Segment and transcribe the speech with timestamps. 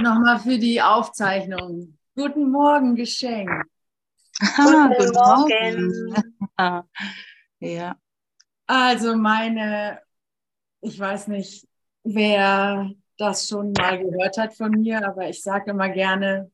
[0.00, 1.98] Nochmal für die Aufzeichnung.
[2.14, 3.50] Guten Morgen, Geschenk.
[4.40, 6.14] Ah, guten Morgen.
[7.58, 7.96] ja.
[8.66, 10.00] Also meine,
[10.82, 11.66] ich weiß nicht,
[12.04, 16.50] wer das schon mal gehört hat von mir, aber ich sage immer gerne,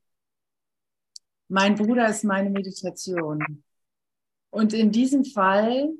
[1.48, 3.62] mein Bruder ist meine Meditation.
[4.48, 5.90] Und in diesem Fall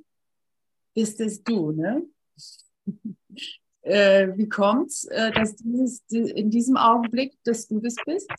[0.94, 2.04] bist es du, ne?
[3.84, 8.30] äh, wie kommt's, äh, dass dieses, in diesem Augenblick, dass du das bist?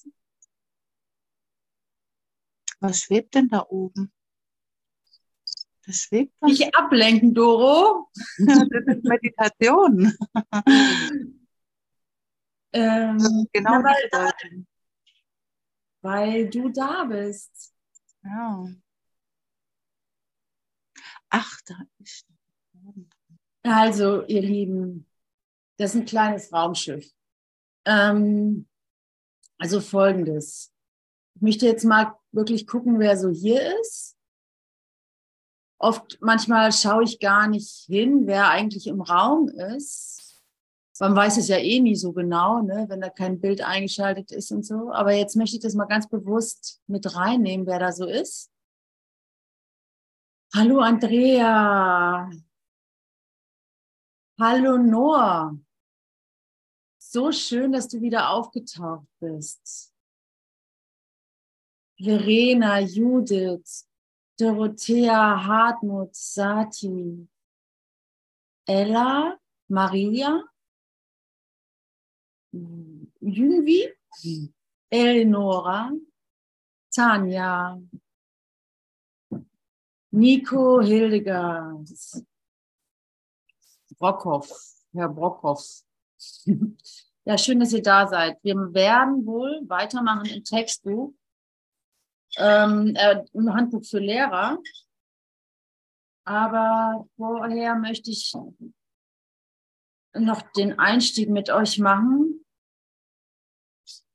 [2.80, 4.12] Was schwebt denn da oben?
[5.86, 6.52] Das schwebt was.
[6.52, 8.10] Nicht ablenken, Doro.
[8.38, 10.14] das ist Meditation.
[12.74, 14.34] ähm, genau na, weil,
[16.02, 17.72] weil du da bist.
[18.24, 18.66] Ja.
[21.30, 22.26] Ach, da ist.
[23.62, 25.08] Also, ihr Lieben,
[25.78, 27.12] das ist ein kleines Raumschiff.
[27.86, 28.68] Ähm,
[29.58, 30.72] also folgendes.
[31.36, 34.18] Ich möchte jetzt mal wirklich gucken, wer so hier ist.
[35.78, 40.42] Oft, manchmal schaue ich gar nicht hin, wer eigentlich im Raum ist.
[41.00, 44.52] Man weiß es ja eh nie so genau, ne, wenn da kein Bild eingeschaltet ist
[44.52, 44.94] und so.
[44.94, 48.50] Aber jetzt möchte ich das mal ganz bewusst mit reinnehmen, wer da so ist.
[50.54, 52.32] Hallo Andrea.
[54.40, 55.58] Hallo Noah.
[57.16, 59.94] So schön, dass du wieder aufgetaucht bist.
[61.98, 63.88] Verena, Judith,
[64.38, 67.26] Dorothea, Hartmut, Sati,
[68.68, 69.40] Ella,
[69.70, 70.44] Maria,
[72.52, 73.94] Jünvi,
[74.90, 75.94] Eleonora,
[76.94, 77.82] Tanja,
[80.12, 81.88] Nico Hildegard,
[83.98, 84.52] Brockhoff,
[84.92, 85.85] Herr Brockhoff.
[87.28, 88.38] Ja, schön, dass ihr da seid.
[88.44, 91.12] Wir werden wohl weitermachen im Textbuch,
[92.38, 94.60] ähm, äh, im Handbuch für Lehrer.
[96.24, 98.32] Aber vorher möchte ich
[100.14, 102.46] noch den Einstieg mit euch machen.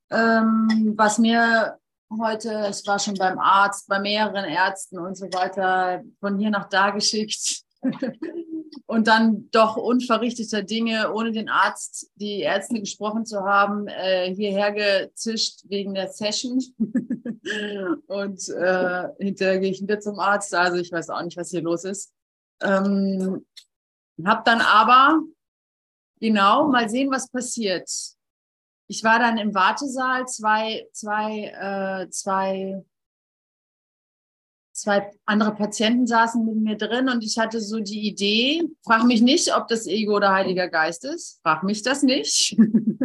[0.09, 1.79] Ähm, was mir
[2.17, 6.69] heute, es war schon beim Arzt, bei mehreren Ärzten und so weiter, von hier nach
[6.69, 7.63] da geschickt.
[8.91, 14.73] und dann doch unverrichteter Dinge, ohne den Arzt, die Ärzte gesprochen zu haben, äh, hierher
[14.73, 16.59] gezischt wegen der Session.
[18.07, 20.53] und äh, hinterher gehe ich wieder zum Arzt.
[20.53, 22.11] Also ich weiß auch nicht, was hier los ist.
[22.61, 23.45] Ähm,
[24.25, 25.21] hab dann aber,
[26.19, 27.89] genau, mal sehen, was passiert.
[28.87, 32.83] Ich war dann im Wartesaal, zwei, zwei, äh, zwei
[34.81, 39.21] zwei andere Patienten saßen mit mir drin und ich hatte so die Idee, frag mich
[39.21, 42.57] nicht, ob das Ego oder Heiliger Geist ist, frag mich das nicht.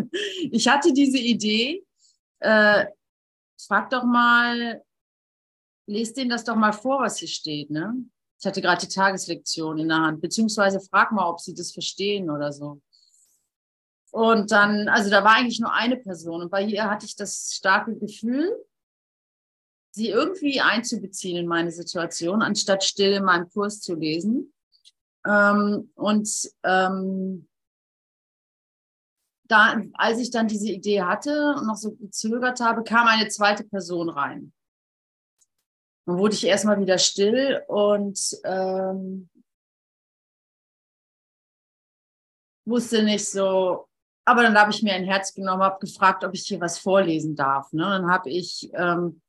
[0.50, 1.84] ich hatte diese Idee,
[2.40, 2.86] äh,
[3.60, 4.82] frag doch mal,
[5.86, 7.70] lest denen das doch mal vor, was hier steht.
[7.70, 7.94] Ne?
[8.40, 12.30] Ich hatte gerade die Tageslektion in der Hand, beziehungsweise frag mal, ob sie das verstehen
[12.30, 12.80] oder so.
[14.12, 17.52] Und dann, also da war eigentlich nur eine Person und bei ihr hatte ich das
[17.54, 18.50] starke Gefühl,
[19.96, 24.52] sie irgendwie einzubeziehen in meine Situation, anstatt still in meinem Kurs zu lesen.
[25.26, 26.28] Ähm, und
[26.62, 27.48] ähm,
[29.48, 33.64] da, als ich dann diese Idee hatte und noch so gezögert habe, kam eine zweite
[33.64, 34.52] Person rein.
[36.04, 39.30] Dann wurde ich erstmal wieder still und ähm,
[42.66, 43.88] wusste nicht so,
[44.26, 47.34] aber dann habe ich mir ein Herz genommen, habe gefragt, ob ich hier was vorlesen
[47.34, 47.72] darf.
[47.72, 47.84] Ne?
[47.84, 49.22] Dann habe ich ähm,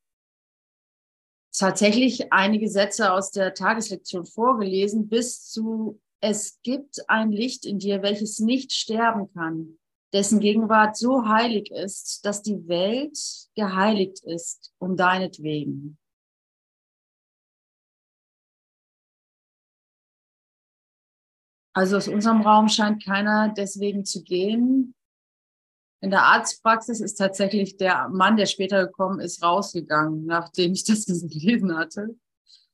[1.57, 8.01] tatsächlich einige Sätze aus der Tageslektion vorgelesen, bis zu Es gibt ein Licht in dir,
[8.01, 9.77] welches nicht sterben kann,
[10.13, 13.17] dessen Gegenwart so heilig ist, dass die Welt
[13.55, 15.97] geheiligt ist um deinetwegen.
[21.75, 24.95] Also aus unserem Raum scheint keiner deswegen zu gehen,
[26.07, 31.05] in der Arztpraxis ist tatsächlich der Mann, der später gekommen ist, rausgegangen, nachdem ich das
[31.05, 32.15] gelesen hatte.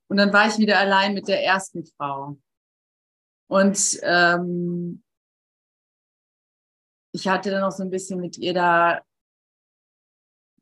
[0.08, 2.38] Und dann war ich wieder allein mit der ersten Frau.
[3.48, 5.04] Und ähm,
[7.12, 9.02] ich hatte dann noch so ein bisschen mit ihr da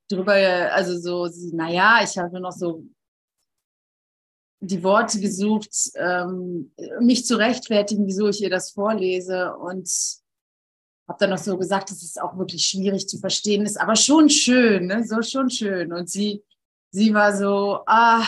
[0.09, 0.31] drüber,
[0.71, 2.85] also so, naja, ich habe noch so
[4.61, 9.53] die Worte gesucht, ähm, mich zu rechtfertigen, wieso ich ihr das vorlese.
[9.57, 10.20] Und
[11.11, 14.29] habe dann noch so gesagt, dass es auch wirklich schwierig zu verstehen ist, aber schon
[14.29, 15.05] schön, ne?
[15.05, 15.91] so schon schön.
[15.91, 16.41] Und sie,
[16.91, 18.25] sie war so, ah,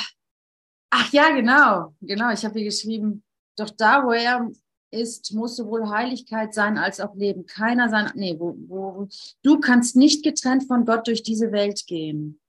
[0.90, 2.32] ach ja, genau, genau.
[2.32, 3.24] Ich habe ihr geschrieben,
[3.56, 4.52] doch da, wo er
[4.92, 7.46] ist, muss sowohl Heiligkeit sein als auch Leben.
[7.46, 9.08] Keiner sein, nee, wo, wo,
[9.44, 12.40] du kannst nicht getrennt von Gott durch diese Welt gehen.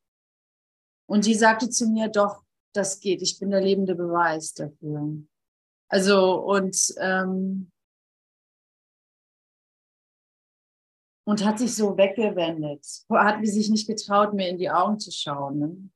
[1.07, 2.43] Und sie sagte zu mir, doch,
[2.75, 3.23] das geht.
[3.23, 5.17] Ich bin der lebende Beweis dafür.
[5.89, 7.71] Also, und, ähm,
[11.25, 12.87] und hat sich so weggewendet.
[13.11, 15.59] Hat sich nicht getraut, mir in die Augen zu schauen.
[15.59, 15.91] Ne?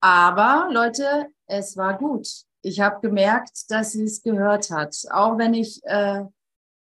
[0.00, 2.28] Aber Leute, es war gut.
[2.62, 4.96] Ich habe gemerkt, dass sie es gehört hat.
[5.10, 6.24] Auch wenn ich, äh,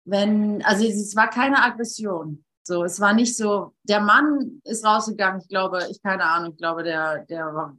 [0.05, 2.43] wenn, also es war keine Aggression.
[2.63, 6.57] So, es war nicht so, der Mann ist rausgegangen, ich glaube, ich keine Ahnung, ich
[6.57, 7.77] glaube, der, der war,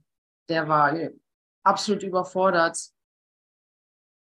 [0.48, 0.98] der war
[1.62, 2.78] absolut überfordert.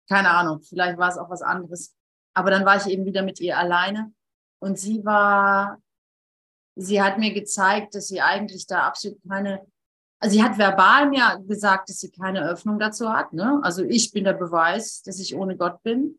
[0.08, 1.94] Keine Ahnung, vielleicht war es auch was anderes.
[2.34, 4.12] Aber dann war ich eben wieder mit ihr alleine
[4.60, 5.80] und sie war,
[6.76, 9.66] sie hat mir gezeigt, dass sie eigentlich da absolut keine,
[10.20, 13.32] also sie hat verbal mir gesagt, dass sie keine Öffnung dazu hat.
[13.32, 13.60] Ne?
[13.62, 16.18] Also ich bin der Beweis, dass ich ohne Gott bin.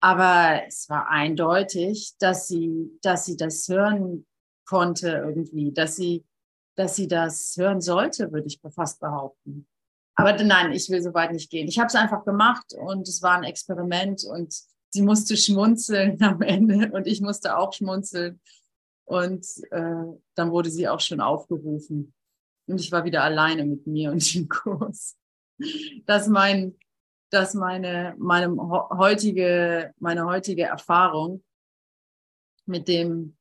[0.00, 4.26] Aber es war eindeutig, dass sie, dass sie das hören
[4.64, 6.24] konnte irgendwie, dass sie,
[6.76, 9.66] dass sie das hören sollte, würde ich fast behaupten.
[10.14, 11.68] Aber nein, ich will so weit nicht gehen.
[11.68, 14.52] Ich habe es einfach gemacht und es war ein Experiment und
[14.90, 18.40] sie musste schmunzeln am Ende und ich musste auch schmunzeln.
[19.04, 20.04] Und äh,
[20.34, 22.12] dann wurde sie auch schon aufgerufen.
[22.66, 25.16] Und ich war wieder alleine mit mir und dem Kurs.
[26.04, 26.76] Das mein,
[27.30, 28.54] dass meine, meine
[28.98, 31.42] heutige, meine heutige Erfahrung
[32.66, 33.36] mit dem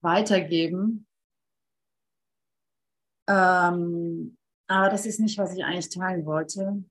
[0.00, 1.06] Weitergeben,
[3.28, 4.36] ähm,
[4.68, 6.84] aber das ist nicht, was ich eigentlich teilen wollte.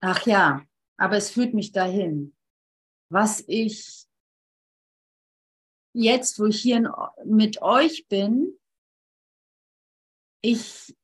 [0.00, 0.62] Ach ja,
[0.96, 2.36] aber es führt mich dahin,
[3.10, 4.06] was ich
[5.92, 6.92] jetzt, wo ich hier
[7.24, 8.58] mit euch bin,
[10.40, 10.96] ich,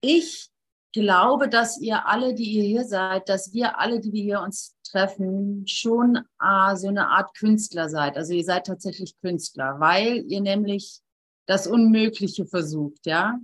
[0.00, 0.50] ich
[0.92, 4.76] glaube, dass ihr alle, die ihr hier seid, dass wir alle, die wir hier uns
[4.84, 8.16] treffen, schon äh, so eine Art Künstler seid.
[8.16, 11.00] Also ihr seid tatsächlich Künstler, weil ihr nämlich
[11.46, 13.38] das Unmögliche versucht, ja.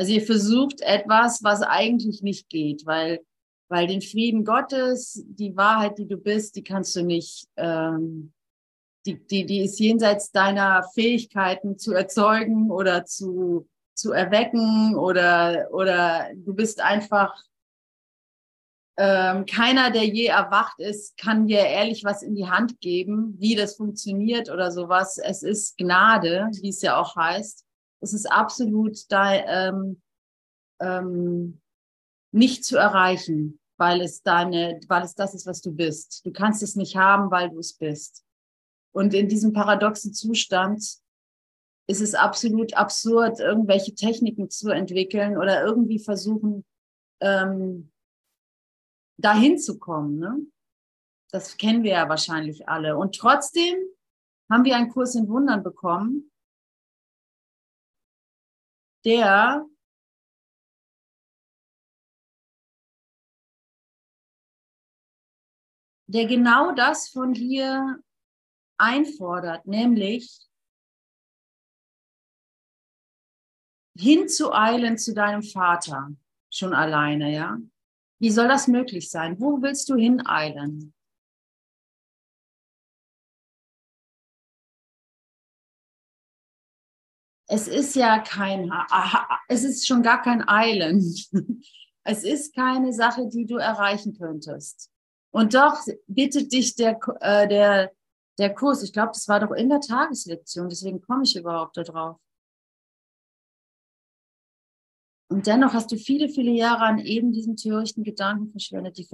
[0.00, 3.20] Also ihr versucht etwas, was eigentlich nicht geht, weil,
[3.68, 8.32] weil den Frieden Gottes, die Wahrheit, die du bist, die kannst du nicht ähm,
[9.04, 16.30] die, die, die ist jenseits deiner Fähigkeiten zu erzeugen oder zu, zu erwecken oder, oder
[16.34, 17.38] du bist einfach
[18.96, 23.54] ähm, keiner, der je erwacht ist, kann dir ehrlich was in die Hand geben, wie
[23.54, 25.18] das funktioniert oder sowas.
[25.18, 27.66] Es ist Gnade, wie es ja auch heißt.
[28.00, 30.00] Es ist absolut da, ähm,
[30.80, 31.60] ähm,
[32.32, 36.24] nicht zu erreichen, weil es deine, weil es das ist, was du bist.
[36.24, 38.24] Du kannst es nicht haben, weil du es bist.
[38.92, 41.00] Und in diesem paradoxen Zustand
[41.86, 46.64] ist es absolut absurd, irgendwelche Techniken zu entwickeln oder irgendwie versuchen,
[47.20, 47.90] ähm,
[49.18, 50.18] dahin zu kommen.
[50.18, 50.38] Ne?
[51.30, 52.96] Das kennen wir ja wahrscheinlich alle.
[52.96, 53.76] Und trotzdem
[54.50, 56.29] haben wir einen Kurs in Wundern bekommen,
[59.04, 59.66] der
[66.06, 68.02] der genau das von dir
[68.78, 70.40] einfordert, nämlich
[73.96, 76.10] hinzueilen zu deinem Vater,
[76.50, 77.58] schon alleine, ja?
[78.18, 79.40] Wie soll das möglich sein?
[79.40, 80.94] Wo willst du hineilen?
[87.52, 88.72] Es ist ja kein,
[89.48, 91.14] es ist schon gar kein Eilen.
[92.02, 94.90] Es ist keine Sache, die du erreichen könntest.
[95.32, 97.92] Und doch bittet dich der, äh, der,
[98.38, 102.16] der Kurs, ich glaube, das war doch in der Tageslektion, deswegen komme ich überhaupt darauf.
[105.28, 108.96] Und dennoch hast du viele, viele Jahre an eben diesen törichten Gedanken verschwendet.
[108.96, 109.06] Die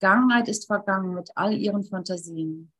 [0.00, 2.72] Vergangenheit ist vergangen mit all ihren Fantasien.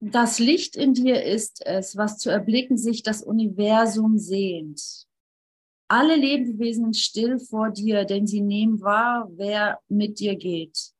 [0.00, 5.06] Das Licht in dir ist es, was zu erblicken sich das Universum sehnt.
[5.88, 10.92] Alle Lebewesen sind still vor dir, denn sie nehmen wahr, wer mit dir geht.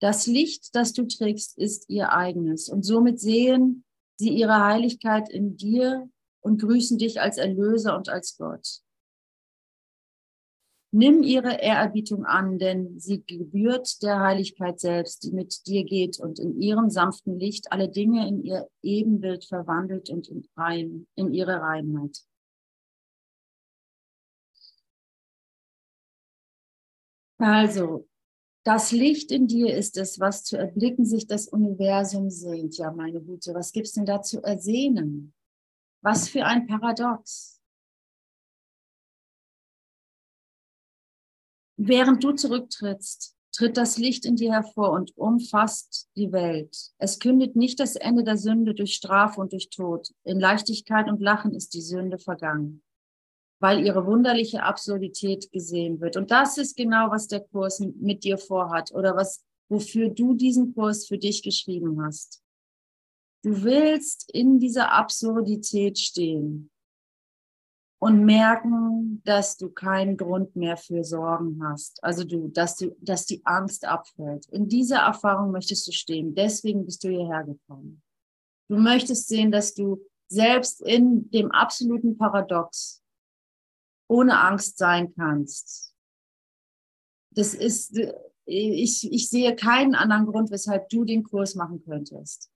[0.00, 2.68] Das Licht, das du trägst, ist ihr eigenes.
[2.68, 3.84] Und somit sehen
[4.18, 6.08] sie ihre Heiligkeit in dir
[6.40, 8.80] und grüßen dich als Erlöser und als Gott.
[10.98, 16.38] Nimm ihre Ehrerbietung an, denn sie gebührt der Heiligkeit selbst, die mit dir geht und
[16.38, 21.60] in ihrem sanften Licht alle Dinge in ihr Ebenbild verwandelt und in, rein, in ihre
[21.60, 22.24] Reinheit.
[27.38, 28.08] Also,
[28.64, 32.78] Das Licht in dir ist es, was zu erblicken sich das Universum sehnt.
[32.78, 35.34] Ja, meine Güte, was gibt es denn da zu ersehnen?
[36.02, 37.55] Was für ein Paradox.
[41.76, 46.76] Während du zurücktrittst, tritt das Licht in dir hervor und umfasst die Welt.
[46.98, 50.08] Es kündet nicht das Ende der Sünde durch Strafe und durch Tod.
[50.24, 52.82] In Leichtigkeit und Lachen ist die Sünde vergangen
[53.58, 56.16] weil ihre wunderliche Absurdität gesehen wird.
[56.16, 60.74] Und das ist genau, was der Kurs mit dir vorhat oder was, wofür du diesen
[60.74, 62.42] Kurs für dich geschrieben hast.
[63.42, 66.70] Du willst in dieser Absurdität stehen
[68.06, 72.02] und merken, dass du keinen Grund mehr für Sorgen hast.
[72.04, 74.46] Also du, dass du, dass die Angst abfällt.
[74.46, 76.32] In dieser Erfahrung möchtest du stehen.
[76.32, 78.00] Deswegen bist du hierher gekommen.
[78.68, 83.02] Du möchtest sehen, dass du selbst in dem absoluten Paradox
[84.08, 85.92] ohne Angst sein kannst.
[87.32, 87.98] Das ist,
[88.44, 92.52] ich, ich sehe keinen anderen Grund, weshalb du den Kurs machen könntest.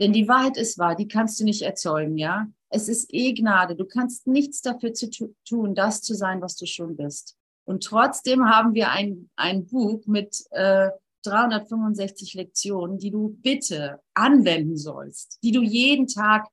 [0.00, 2.50] Denn die Wahrheit ist wahr, die kannst du nicht erzeugen, ja?
[2.68, 3.76] Es ist eh Gnade.
[3.76, 5.10] Du kannst nichts dafür zu
[5.46, 7.36] tun, das zu sein, was du schon bist.
[7.64, 10.90] Und trotzdem haben wir ein, ein Buch mit äh,
[11.24, 16.48] 365 Lektionen, die du bitte anwenden sollst, die du jeden Tag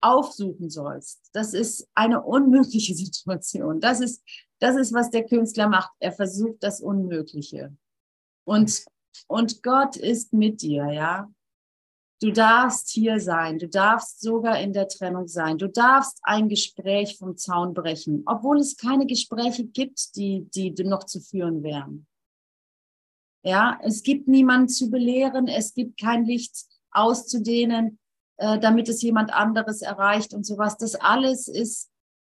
[0.00, 1.20] aufsuchen sollst.
[1.32, 3.80] Das ist eine unmögliche Situation.
[3.80, 4.22] Das ist,
[4.58, 5.90] das ist, was der Künstler macht.
[6.00, 7.76] Er versucht das Unmögliche.
[8.44, 8.84] Und,
[9.26, 11.30] und Gott ist mit dir, ja.
[12.20, 13.58] Du darfst hier sein.
[13.58, 15.56] Du darfst sogar in der Trennung sein.
[15.56, 21.04] Du darfst ein Gespräch vom Zaun brechen, obwohl es keine Gespräche gibt, die, die noch
[21.04, 22.06] zu führen wären.
[23.44, 25.46] Ja, es gibt niemanden zu belehren.
[25.46, 27.98] Es gibt kein Licht auszudehnen
[28.38, 30.76] äh, damit es jemand anderes erreicht und sowas.
[30.76, 31.90] Das alles ist,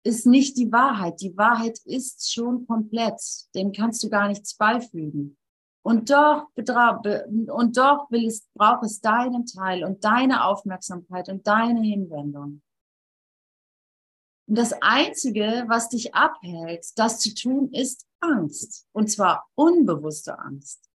[0.03, 1.21] ist nicht die Wahrheit.
[1.21, 3.21] Die Wahrheit ist schon komplett.
[3.53, 5.37] Dem kannst du gar nichts beifügen.
[5.83, 11.81] Und doch, und doch will es, braucht es deinen Teil und deine Aufmerksamkeit und deine
[11.81, 12.61] Hinwendung.
[14.47, 18.85] Und das Einzige, was dich abhält, das zu tun, ist Angst.
[18.91, 20.87] Und zwar unbewusste Angst.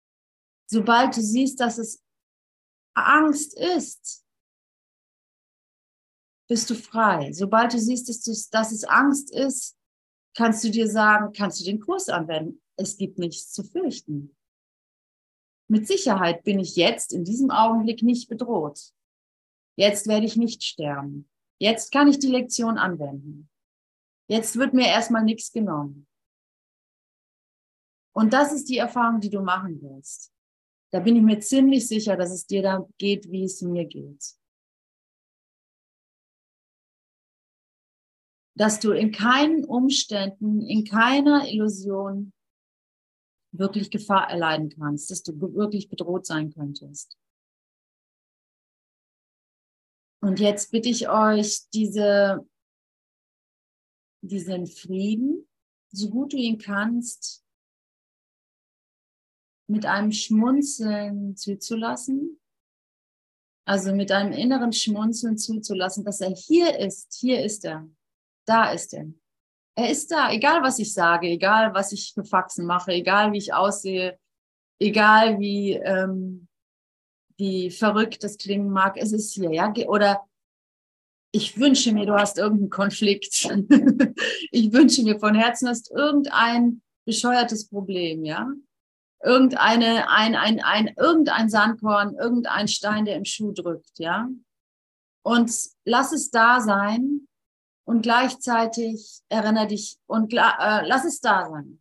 [0.67, 2.03] Sobald du siehst, dass es
[2.95, 4.25] Angst ist,
[6.49, 7.33] bist du frei.
[7.33, 9.79] Sobald du siehst, dass, dass es Angst ist,
[10.37, 12.61] kannst du dir sagen, kannst du den Kurs anwenden.
[12.76, 14.37] Es gibt nichts zu fürchten.
[15.75, 18.93] Mit Sicherheit bin ich jetzt in diesem Augenblick nicht bedroht.
[19.76, 21.28] Jetzt werde ich nicht sterben.
[21.59, 23.50] Jetzt kann ich die Lektion anwenden.
[24.28, 26.07] Jetzt wird mir erstmal nichts genommen.
[28.14, 30.33] Und das ist die Erfahrung, die du machen willst.
[30.93, 34.37] Da bin ich mir ziemlich sicher, dass es dir da geht, wie es mir geht.
[38.57, 42.33] dass du in keinen Umständen, in keiner Illusion
[43.58, 47.16] wirklich Gefahr erleiden kannst, dass du wirklich bedroht sein könntest.
[50.20, 52.49] Und jetzt bitte ich euch, diese,
[54.23, 55.46] diesen Frieden,
[55.92, 57.44] so gut du ihn kannst,
[59.66, 62.40] mit einem Schmunzeln zuzulassen.
[63.66, 67.14] Also mit einem inneren Schmunzeln zuzulassen, dass er hier ist.
[67.14, 67.88] Hier ist er.
[68.46, 69.06] Da ist er.
[69.76, 73.38] Er ist da, egal was ich sage, egal was ich für Faxen mache, egal wie
[73.38, 74.19] ich aussehe,
[74.78, 76.49] egal wie, ähm,
[77.37, 79.73] wie verrückt das klingen mag, es ist hier, ja.
[79.88, 80.25] Oder
[81.33, 83.45] ich wünsche mir, du hast irgendeinen Konflikt.
[84.52, 88.49] ich wünsche mir von Herzen, hast irgendein bescheuertes Problem, ja.
[89.21, 94.28] Irgendeine, ein, ein, ein, irgendein Sandkorn, irgendein Stein, der im Schuh drückt, ja.
[95.25, 95.50] Und
[95.85, 97.26] lass es da sein
[97.85, 101.81] und gleichzeitig erinnere dich und äh, lass es da sein.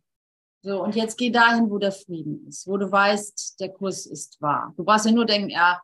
[0.62, 4.40] So, und jetzt geh dahin, wo der Frieden ist, wo du weißt, der Kurs ist
[4.40, 4.72] wahr.
[4.76, 5.82] Du brauchst ja nur denken, ja,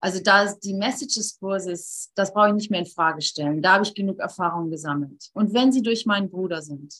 [0.00, 3.60] also da die Message des Kurses, das brauche ich nicht mehr in Frage stellen.
[3.60, 5.28] Da habe ich genug Erfahrung gesammelt.
[5.34, 6.94] Und wenn sie durch meinen Bruder sind,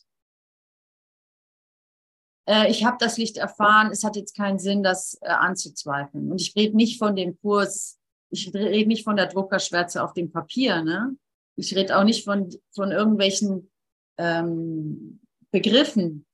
[2.47, 6.31] äh, ich habe das Licht erfahren, es hat jetzt keinen Sinn, das äh, anzuzweifeln.
[6.31, 7.99] Und ich rede nicht von dem Kurs,
[8.31, 11.17] ich rede nicht von der Druckerschwärze auf dem Papier, ne?
[11.59, 13.69] Ich rede auch nicht von, von irgendwelchen
[14.17, 16.25] ähm, Begriffen,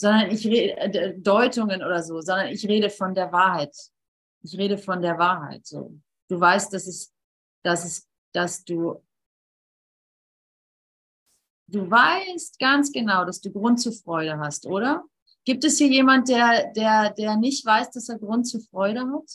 [0.00, 3.76] sondern ich rede äh, Deutungen oder so, sondern ich rede von der Wahrheit.
[4.42, 5.66] Ich rede von der Wahrheit.
[5.66, 6.00] So,
[6.30, 7.12] du weißt, dass es,
[7.62, 9.04] dass es, dass du,
[11.66, 15.04] du weißt ganz genau, dass du Grund zur Freude hast, oder?
[15.44, 19.30] Gibt es hier jemand, der, der, der nicht weiß, dass er Grund zur Freude hat?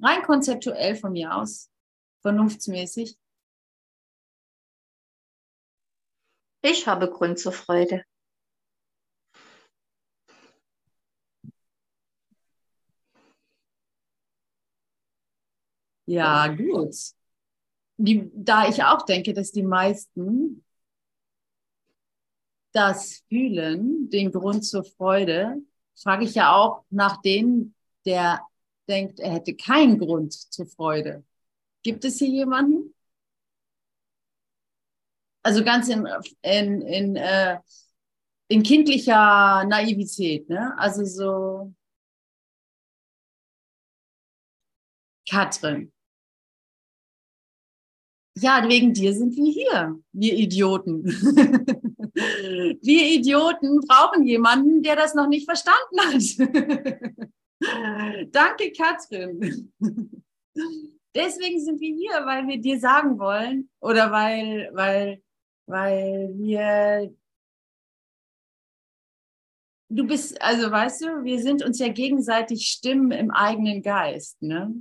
[0.00, 1.68] Rein konzeptuell von mir aus
[2.22, 3.18] vernunftsmäßig?
[6.62, 8.04] Ich habe Grund zur Freude.
[16.06, 16.94] Ja, gut.
[17.98, 20.64] Die, da ich auch denke, dass die meisten
[22.72, 25.56] das fühlen, den Grund zur Freude,
[25.96, 27.74] frage ich ja auch nach dem,
[28.06, 28.40] der
[28.88, 31.24] denkt, er hätte keinen Grund zur Freude.
[31.82, 32.94] Gibt es hier jemanden?
[35.42, 36.06] Also ganz in,
[36.42, 37.58] in, in, äh,
[38.48, 40.76] in kindlicher Naivität, ne?
[40.78, 41.74] Also so
[45.28, 45.92] Katrin.
[48.36, 51.04] Ja, wegen dir sind wir hier, wir Idioten.
[52.14, 56.22] wir Idioten brauchen jemanden, der das noch nicht verstanden hat.
[58.32, 59.72] Danke, Katrin.
[61.18, 65.20] Deswegen sind wir hier, weil wir dir sagen wollen oder weil, weil,
[65.66, 67.12] weil wir
[69.88, 74.72] du bist, also weißt du, wir sind uns ja gegenseitig Stimmen im eigenen Geist, ne?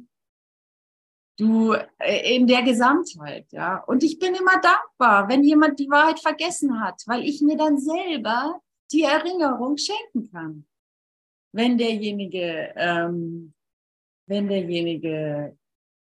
[1.39, 3.83] Du, äh, in der Gesamtheit, ja.
[3.85, 7.79] Und ich bin immer dankbar, wenn jemand die Wahrheit vergessen hat, weil ich mir dann
[7.79, 10.67] selber die Erinnerung schenken kann.
[11.51, 13.53] Wenn derjenige, ähm,
[14.27, 15.57] wenn derjenige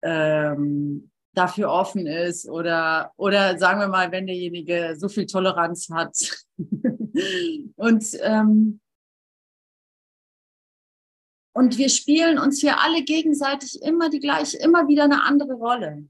[0.06, 6.16] ähm, dafür offen ist oder, oder sagen wir mal, wenn derjenige so viel Toleranz hat.
[7.76, 8.80] und ähm,
[11.58, 16.06] und wir spielen uns hier alle gegenseitig immer die gleiche, immer wieder eine andere Rolle.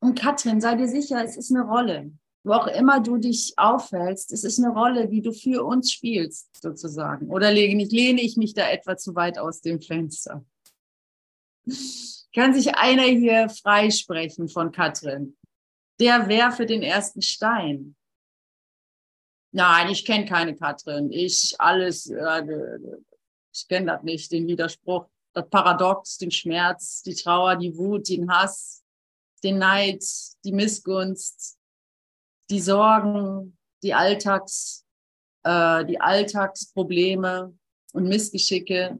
[0.00, 2.10] Und Katrin, sei dir sicher, es ist eine Rolle.
[2.42, 6.60] Wo auch immer du dich aufhältst, es ist eine Rolle, die du für uns spielst,
[6.60, 7.28] sozusagen.
[7.28, 10.44] Oder lehne ich, lehne ich mich da etwa zu weit aus dem Fenster?
[12.34, 15.36] Kann sich einer hier freisprechen von Katrin?
[16.00, 17.94] Der werfe den ersten Stein.
[19.52, 21.12] Nein, ich kenne keine Katrin.
[21.12, 22.78] Ich alles, äh,
[23.52, 28.28] ich kenne das nicht, den Widerspruch, das Paradox, den Schmerz, die Trauer, die Wut, den
[28.28, 28.84] Hass,
[29.44, 30.02] den Neid,
[30.44, 31.56] die Missgunst,
[32.50, 34.84] die Sorgen, die Alltags,
[35.44, 37.56] äh, die Alltagsprobleme
[37.92, 38.98] und Missgeschicke,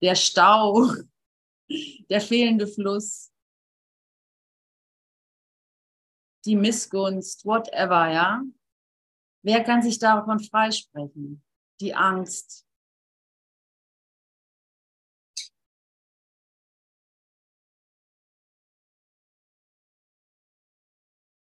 [0.00, 0.86] der Stau,
[2.08, 3.32] der fehlende Fluss,
[6.44, 8.42] die Missgunst, whatever, ja.
[9.44, 11.44] Wer kann sich davon freisprechen?
[11.80, 12.66] Die Angst,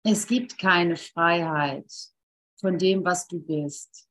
[0.04, 1.92] Es gibt keine Freiheit
[2.60, 4.10] von dem, was du bist.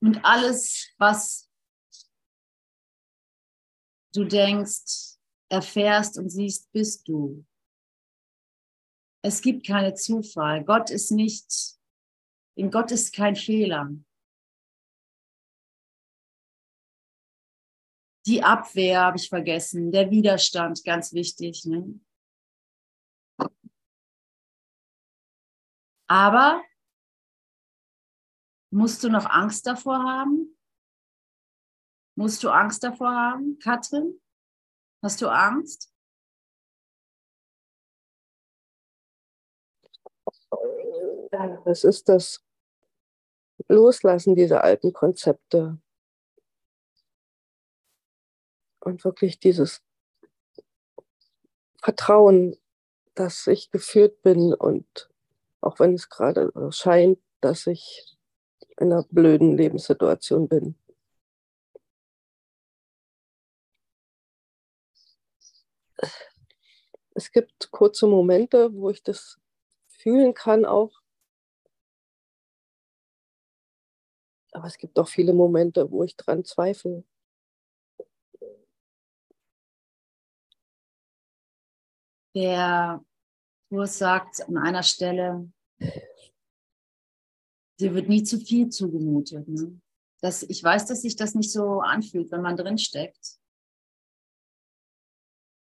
[0.00, 1.51] Und alles, was
[4.12, 7.44] du denkst, erfährst und siehst, bist du.
[9.24, 10.64] Es gibt keine Zufall.
[10.64, 11.78] Gott ist nicht,
[12.56, 13.90] in Gott ist kein Fehler.
[18.26, 21.64] Die Abwehr habe ich vergessen, der Widerstand, ganz wichtig.
[21.64, 22.00] Ne?
[26.08, 26.62] Aber
[28.70, 30.56] musst du noch Angst davor haben?
[32.22, 34.20] Musst du Angst davor haben, Katrin?
[35.02, 35.92] Hast du Angst?
[41.64, 42.44] Es ist das
[43.66, 45.80] Loslassen dieser alten Konzepte
[48.78, 49.82] und wirklich dieses
[51.82, 52.56] Vertrauen,
[53.16, 55.10] dass ich geführt bin und
[55.60, 58.16] auch wenn es gerade scheint, dass ich
[58.78, 60.76] in einer blöden Lebenssituation bin.
[67.14, 69.40] Es gibt kurze Momente, wo ich das
[69.88, 71.00] fühlen kann auch.
[74.52, 77.04] Aber es gibt auch viele Momente, wo ich dran zweifle.
[82.34, 83.04] Der
[83.68, 85.50] Kurs sagt an einer Stelle,
[87.80, 89.48] dir wird nie zu viel zugemutet.
[89.48, 89.80] Ne?
[90.20, 93.41] Das, ich weiß, dass sich das nicht so anfühlt, wenn man drin steckt.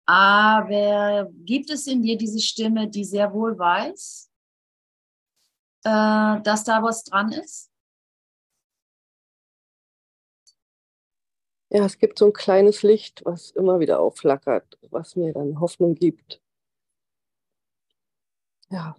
[0.08, 4.30] Aber gibt es in dir diese Stimme, die sehr wohl weiß,
[5.84, 7.70] äh, dass da was dran ist?
[11.70, 15.94] Ja, es gibt so ein kleines Licht, was immer wieder aufflackert, was mir dann Hoffnung
[15.94, 16.40] gibt.
[18.70, 18.96] Ja.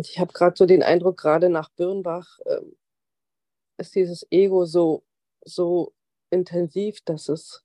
[0.00, 2.60] Ich habe gerade so den Eindruck, gerade nach Birnbach äh,
[3.78, 5.04] ist dieses Ego so,
[5.44, 5.92] so
[6.30, 7.64] intensiv, dass es,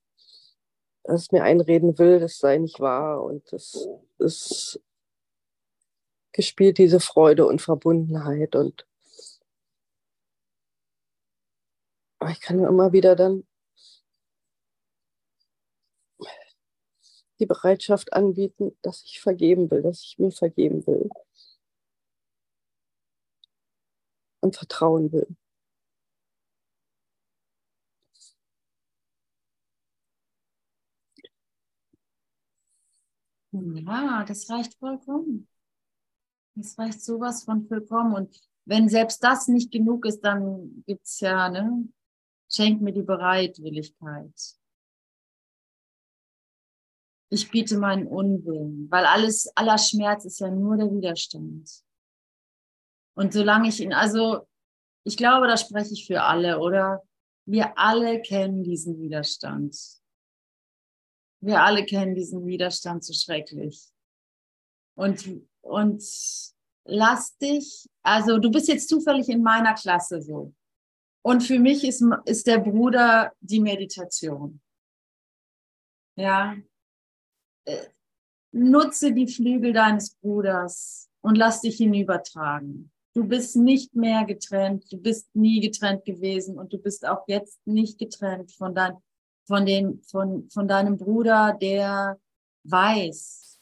[1.04, 3.86] dass es mir einreden will, das sei nicht wahr und das
[4.18, 4.80] ist
[6.32, 8.56] gespielt, diese Freude und Verbundenheit.
[8.56, 8.84] Und
[12.30, 13.46] ich kann ja immer wieder dann
[17.38, 21.08] die Bereitschaft anbieten, dass ich vergeben will, dass ich mir vergeben will
[24.44, 25.26] und vertrauen will.
[33.52, 35.48] Ja, das reicht vollkommen.
[36.56, 38.14] Das reicht sowas von vollkommen.
[38.14, 41.88] Und wenn selbst das nicht genug ist, dann gibt es ja, ne,
[42.50, 44.56] schenk mir die Bereitwilligkeit.
[47.30, 51.83] Ich biete meinen Unwillen, weil alles, aller Schmerz ist ja nur der Widerstand.
[53.16, 54.46] Und solange ich ihn, also
[55.04, 57.02] ich glaube, da spreche ich für alle, oder?
[57.46, 59.76] Wir alle kennen diesen Widerstand.
[61.40, 63.92] Wir alle kennen diesen Widerstand so schrecklich.
[64.96, 66.02] Und, und
[66.84, 70.54] lass dich, also du bist jetzt zufällig in meiner Klasse so.
[71.22, 74.60] Und für mich ist, ist der Bruder die Meditation.
[76.16, 76.56] Ja.
[77.66, 77.88] Äh,
[78.52, 82.92] nutze die Flügel deines Bruders und lass dich hinübertragen.
[83.14, 87.64] Du bist nicht mehr getrennt, du bist nie getrennt gewesen und du bist auch jetzt
[87.64, 88.96] nicht getrennt von, dein,
[89.46, 92.18] von, den, von, von deinem Bruder, der
[92.64, 93.60] weiß,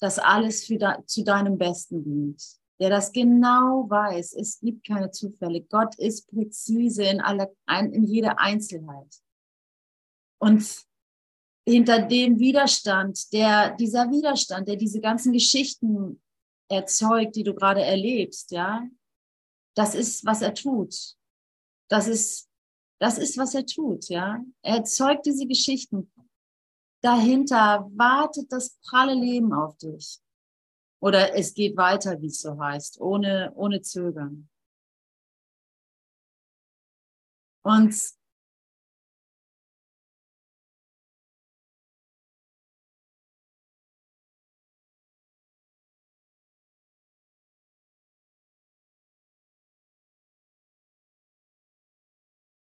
[0.00, 2.42] dass alles für de, zu deinem Besten dient,
[2.80, 4.32] der das genau weiß.
[4.32, 5.60] Es gibt keine Zufälle.
[5.60, 7.50] Gott ist präzise in, aller,
[7.92, 9.16] in jeder Einzelheit.
[10.38, 10.86] Und
[11.68, 16.22] hinter dem Widerstand, der, dieser Widerstand, der diese ganzen Geschichten
[16.70, 18.86] erzeugt, die du gerade erlebst, ja,
[19.76, 21.16] das ist, was er tut.
[21.88, 22.48] Das ist,
[23.00, 24.42] das ist, was er tut, ja.
[24.62, 26.12] Er erzeugt diese Geschichten.
[27.02, 30.20] Dahinter wartet das pralle Leben auf dich.
[31.02, 34.48] Oder es geht weiter, wie es so heißt, ohne, ohne Zögern.
[37.62, 37.94] Und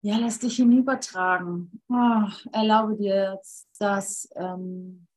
[0.05, 1.81] Ja, lass dich hinübertragen.
[1.87, 5.07] Oh, erlaube dir jetzt, dass ähm,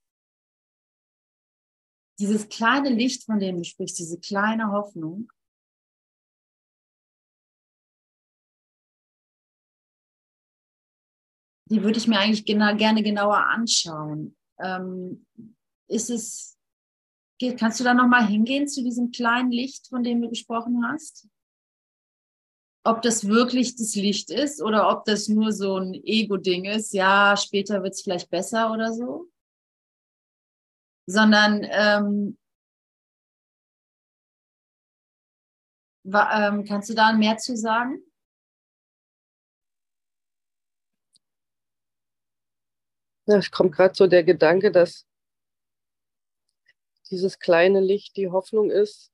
[2.21, 5.29] dieses kleine Licht, von dem du sprichst, diese kleine Hoffnung,
[11.69, 14.37] die würde ich mir eigentlich gena gerne genauer anschauen.
[14.61, 15.27] Ähm,
[15.89, 16.57] ist es,
[17.59, 21.29] kannst du da nochmal hingehen zu diesem kleinen Licht, von dem du gesprochen hast?
[22.87, 27.37] Ob das wirklich das Licht ist oder ob das nur so ein Ego-Ding ist, ja,
[27.37, 29.29] später wird es vielleicht besser oder so.
[31.07, 32.39] Sondern ähm,
[36.05, 38.03] wa, ähm, kannst du da mehr zu sagen?
[43.27, 45.05] Ja, es kommt gerade so der Gedanke, dass
[47.11, 49.11] dieses kleine Licht die Hoffnung ist,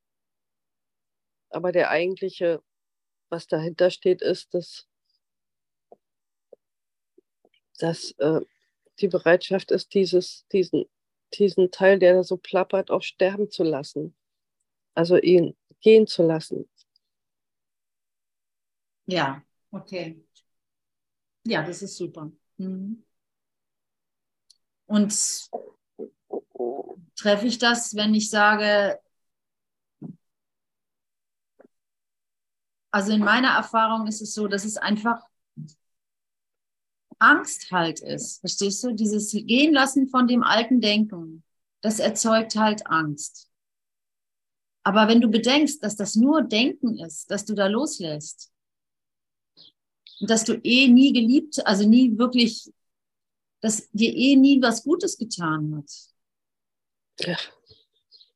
[1.49, 2.63] aber der eigentliche
[3.33, 4.87] was dahinter steht, ist, dass,
[7.79, 8.43] dass äh,
[9.01, 10.85] die Bereitschaft ist, dieses, diesen,
[11.33, 14.15] diesen Teil, der da so plappert, auch sterben zu lassen.
[14.95, 16.69] Also ihn gehen zu lassen.
[19.07, 20.23] Ja, okay.
[21.45, 22.31] Ja, das ist super.
[22.59, 23.03] Mhm.
[24.87, 25.49] Und
[27.17, 29.01] treffe ich das, wenn ich sage,
[32.93, 35.21] Also in meiner Erfahrung ist es so, dass es einfach
[37.19, 38.41] Angst halt ist.
[38.41, 38.93] Verstehst du?
[38.93, 41.43] Dieses Gehen lassen von dem alten Denken,
[41.81, 43.49] das erzeugt halt Angst.
[44.85, 48.51] Aber wenn du bedenkst, dass das nur Denken ist, dass du da loslässt,
[50.21, 52.73] und dass du eh nie geliebt, also nie wirklich,
[53.61, 55.91] dass dir eh nie was Gutes getan hat.
[57.21, 57.37] Ja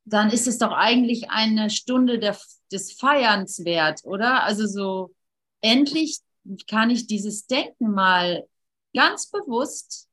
[0.07, 2.37] dann ist es doch eigentlich eine Stunde der,
[2.71, 4.43] des Feierns wert, oder?
[4.43, 5.13] Also so,
[5.61, 6.19] endlich
[6.67, 8.47] kann ich dieses Denken mal
[8.93, 10.07] ganz bewusst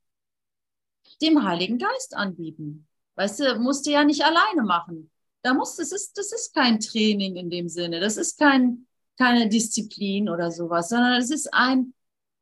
[1.22, 2.86] dem Heiligen Geist anbieten.
[3.16, 5.10] Weißt du, musst du ja nicht alleine machen.
[5.42, 8.00] Da muss, das ist, das ist kein Training in dem Sinne.
[8.00, 8.86] Das ist kein,
[9.18, 11.94] keine Disziplin oder sowas, sondern es ist ein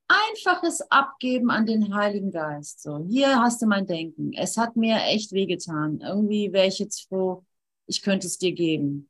[0.08, 2.82] einfaches Abgeben an den Heiligen Geist.
[2.82, 4.32] So, hier hast du mein Denken.
[4.34, 6.00] Es hat mir echt wehgetan.
[6.00, 7.44] Irgendwie wäre ich jetzt froh,
[7.86, 9.08] ich könnte es dir geben.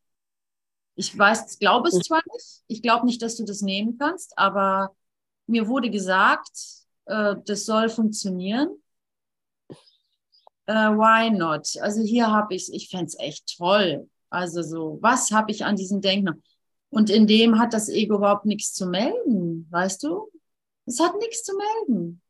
[0.95, 2.63] Ich weiß, glaube es zwar nicht.
[2.67, 4.95] Ich glaube nicht, dass du das nehmen kannst, aber
[5.47, 6.51] mir wurde gesagt,
[7.07, 8.69] äh, das soll funktionieren.
[10.67, 11.77] Äh, why not?
[11.81, 12.69] Also hier habe ich es.
[12.69, 14.09] Ich fände es echt toll.
[14.31, 16.43] Also so, was habe ich an diesem Denken?
[16.91, 20.31] Und in dem hat das Ego überhaupt nichts zu melden, weißt du?
[20.87, 22.23] Es hat nichts zu melden.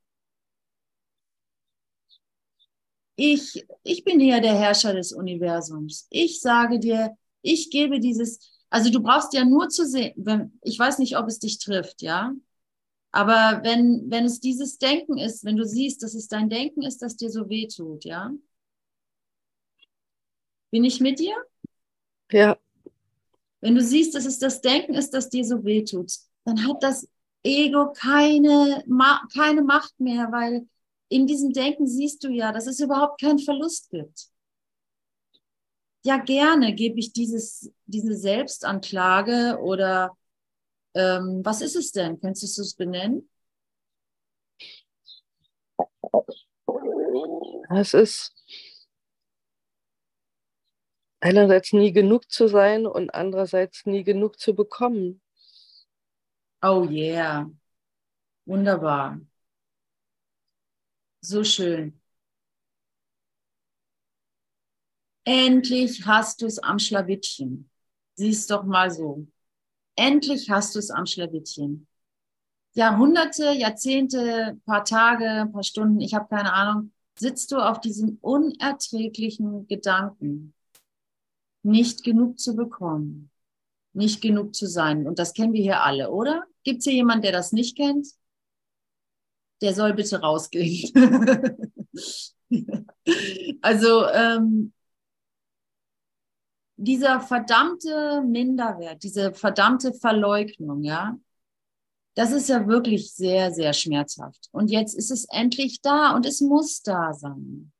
[3.16, 6.06] Ich, ich bin ja der Herrscher des Universums.
[6.10, 10.78] Ich sage dir, ich gebe dieses, also du brauchst ja nur zu sehen, wenn, ich
[10.78, 12.32] weiß nicht, ob es dich trifft, ja.
[13.10, 17.02] Aber wenn, wenn es dieses Denken ist, wenn du siehst, dass es dein Denken ist,
[17.02, 18.32] das dir so weh tut, ja.
[20.70, 21.34] Bin ich mit dir?
[22.30, 22.58] Ja.
[23.60, 26.12] Wenn du siehst, dass es das Denken ist, das dir so weh tut,
[26.44, 27.06] dann hat das
[27.44, 28.82] Ego keine,
[29.34, 30.66] keine Macht mehr, weil
[31.08, 34.31] in diesem Denken siehst du ja, dass es überhaupt keinen Verlust gibt.
[36.04, 40.16] Ja, gerne gebe ich dieses, diese Selbstanklage oder
[40.94, 42.20] ähm, was ist es denn?
[42.20, 43.28] Könntest du es benennen?
[47.70, 48.34] Es ist
[51.20, 55.22] einerseits nie genug zu sein und andererseits nie genug zu bekommen.
[56.62, 57.46] Oh yeah.
[58.46, 59.20] Wunderbar.
[61.20, 62.01] So schön.
[65.24, 67.70] Endlich hast du es am Schlawittchen.
[68.14, 69.26] Siehst doch mal so.
[69.96, 71.86] Endlich hast du es am Schlawittchen.
[72.74, 79.68] Jahrhunderte, Jahrzehnte, paar Tage, paar Stunden, ich habe keine Ahnung, sitzt du auf diesem unerträglichen
[79.68, 80.54] Gedanken,
[81.62, 83.30] nicht genug zu bekommen,
[83.92, 85.06] nicht genug zu sein.
[85.06, 86.44] Und das kennen wir hier alle, oder?
[86.64, 88.08] Gibt es hier jemanden, der das nicht kennt?
[89.62, 90.92] der soll bitte rausgehen.
[93.62, 94.72] also ähm,
[96.82, 101.16] dieser verdammte Minderwert, diese verdammte Verleugnung, ja,
[102.14, 104.48] das ist ja wirklich sehr, sehr schmerzhaft.
[104.52, 107.72] Und jetzt ist es endlich da und es muss da sein.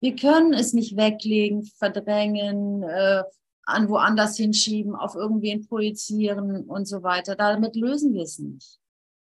[0.00, 3.24] Wir können es nicht weglegen, verdrängen, äh,
[3.66, 7.34] an woanders hinschieben, auf irgendwen projizieren und so weiter.
[7.34, 8.78] Damit lösen wir es nicht.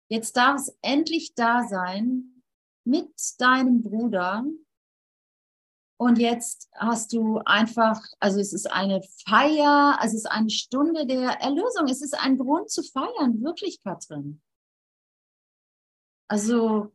[0.10, 2.44] Jetzt darf es endlich da sein
[2.84, 4.46] mit deinem Bruder.
[5.98, 11.40] Und jetzt hast du einfach, also es ist eine Feier, es ist eine Stunde der
[11.42, 11.88] Erlösung.
[11.88, 14.42] Es ist ein Grund zu feiern, wirklich, Katrin.
[16.28, 16.94] Also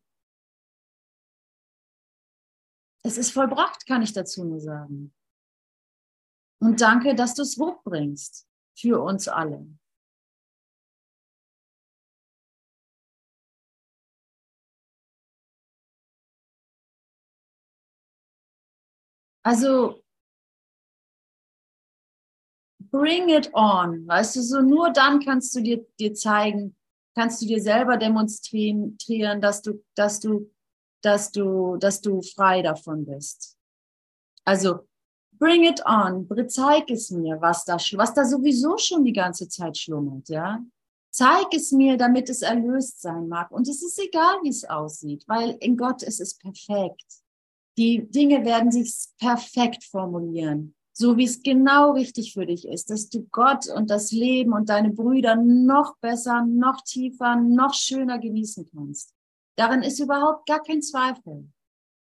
[3.03, 5.15] es ist vollbracht, kann ich dazu nur sagen.
[6.61, 8.47] Und danke, dass du es hochbringst
[8.79, 9.67] für uns alle.
[19.51, 20.01] Also,
[22.93, 26.77] bring it on, weißt du, so nur dann kannst du dir, dir zeigen,
[27.17, 28.97] kannst du dir selber demonstrieren,
[29.41, 30.53] dass du, dass du,
[31.03, 33.59] dass du, dass du frei davon bist.
[34.45, 34.87] Also,
[35.33, 39.77] bring it on, zeig es mir, was da, was da sowieso schon die ganze Zeit
[39.77, 40.65] schlummert, ja.
[41.11, 43.51] Zeig es mir, damit es erlöst sein mag.
[43.51, 47.25] Und es ist egal, wie es aussieht, weil in Gott ist es perfekt.
[47.79, 53.09] Die Dinge werden sich perfekt formulieren, so wie es genau richtig für dich ist, dass
[53.09, 58.69] du Gott und das Leben und deine Brüder noch besser, noch tiefer, noch schöner genießen
[58.75, 59.15] kannst.
[59.57, 61.49] Darin ist überhaupt gar kein Zweifel.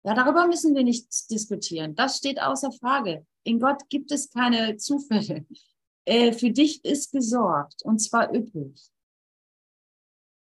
[0.05, 1.95] Ja, darüber müssen wir nicht diskutieren.
[1.95, 3.27] Das steht außer Frage.
[3.45, 5.45] In Gott gibt es keine Zufälle.
[6.07, 8.91] Äh, für dich ist gesorgt und zwar üppig.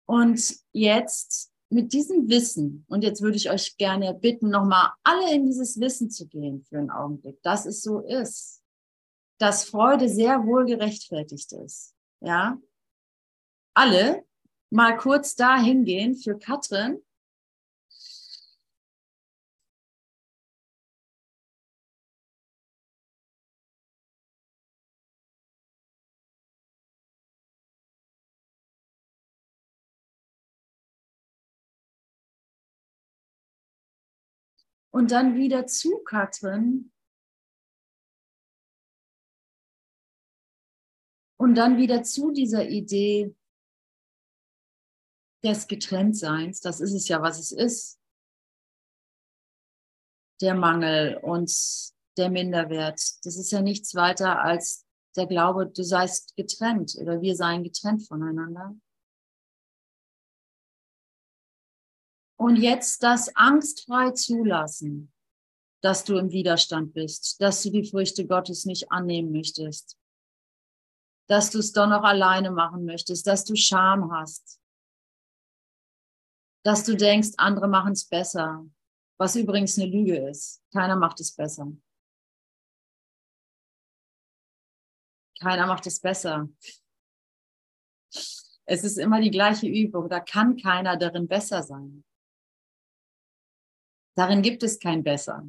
[0.06, 5.46] Und jetzt mit diesem Wissen, und jetzt würde ich euch gerne bitten, nochmal alle in
[5.46, 8.62] dieses Wissen zu gehen für einen Augenblick, dass es so ist,
[9.38, 11.94] dass Freude sehr wohl gerechtfertigt ist.
[12.20, 12.58] Ja?
[13.74, 14.24] Alle
[14.70, 17.00] mal kurz da hingehen für Katrin
[34.92, 36.92] und dann wieder zu Katrin
[41.38, 43.34] und dann wieder zu dieser Idee
[45.42, 46.60] des Getrenntseins.
[46.60, 47.98] Das ist es ja, was es ist.
[50.40, 51.50] Der Mangel und
[52.16, 53.00] der Minderwert.
[53.24, 58.06] Das ist ja nichts weiter als der Glaube, du seist getrennt oder wir seien getrennt
[58.06, 58.74] voneinander.
[62.42, 65.12] Und jetzt das angstfrei zulassen,
[65.80, 69.96] dass du im Widerstand bist, dass du die Früchte Gottes nicht annehmen möchtest,
[71.28, 74.60] dass du es doch noch alleine machen möchtest, dass du Scham hast,
[76.64, 78.66] dass du denkst, andere machen es besser,
[79.18, 80.62] was übrigens eine Lüge ist.
[80.72, 81.70] Keiner macht es besser.
[85.42, 86.48] keiner macht es besser.
[88.64, 90.08] Es ist immer die gleiche Übung.
[90.08, 92.04] Da kann keiner darin besser sein.
[94.14, 95.46] Darin gibt es kein Besser.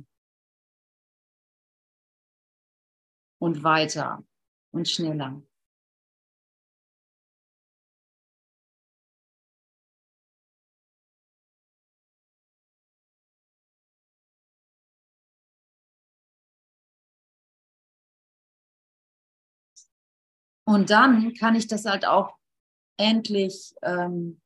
[3.39, 4.23] Und weiter
[4.71, 5.41] und schneller.
[20.65, 22.37] Und dann kann ich das halt auch
[22.97, 24.41] endlich, ähm,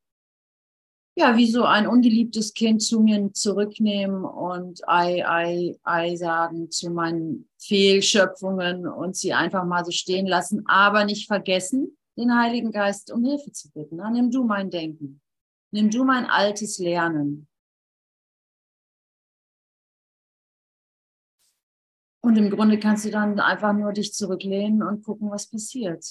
[1.17, 6.91] ja, wie so ein ungeliebtes Kind zu mir zurücknehmen und Ei, Ei, Ei sagen zu
[6.91, 13.11] meinen Fehlschöpfungen und sie einfach mal so stehen lassen, aber nicht vergessen, den Heiligen Geist
[13.11, 13.97] um Hilfe zu bitten.
[13.97, 15.19] Dann nimm du mein Denken,
[15.71, 17.47] nimm du mein altes Lernen.
[22.21, 26.05] Und im Grunde kannst du dann einfach nur dich zurücklehnen und gucken, was passiert.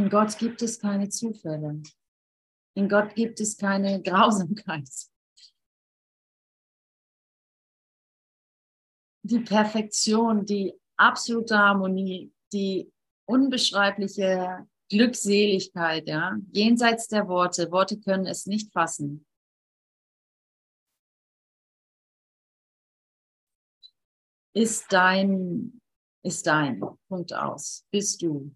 [0.00, 1.82] In Gott gibt es keine Zufälle.
[2.74, 4.88] In Gott gibt es keine Grausamkeit.
[9.22, 12.90] Die Perfektion, die absolute Harmonie, die
[13.26, 17.70] unbeschreibliche Glückseligkeit, ja, jenseits der Worte.
[17.70, 19.26] Worte können es nicht fassen.
[24.54, 25.78] Ist dein,
[26.24, 28.50] ist dein, Punkt aus, bist du.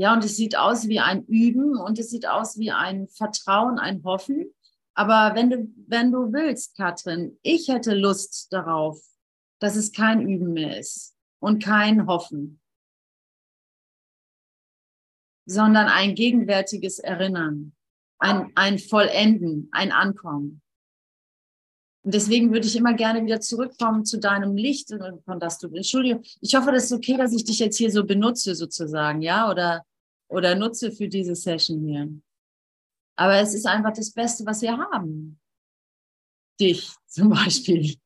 [0.00, 3.78] Ja, und es sieht aus wie ein Üben und es sieht aus wie ein Vertrauen,
[3.78, 4.46] ein Hoffen.
[4.94, 8.98] Aber wenn du, wenn du willst, Katrin, ich hätte Lust darauf,
[9.58, 12.62] dass es kein Üben mehr ist und kein Hoffen,
[15.44, 17.74] sondern ein gegenwärtiges Erinnern,
[18.20, 20.62] ein, ein Vollenden, ein Ankommen.
[22.04, 24.94] Und deswegen würde ich immer gerne wieder zurückkommen zu deinem Licht,
[25.26, 28.06] von das du, Entschuldigung, ich hoffe, das ist okay, dass ich dich jetzt hier so
[28.06, 29.84] benutze sozusagen, ja, oder
[30.30, 32.08] oder nutze für diese Session hier.
[33.16, 35.38] Aber es ist einfach das Beste, was wir haben.
[36.58, 37.96] Dich zum Beispiel.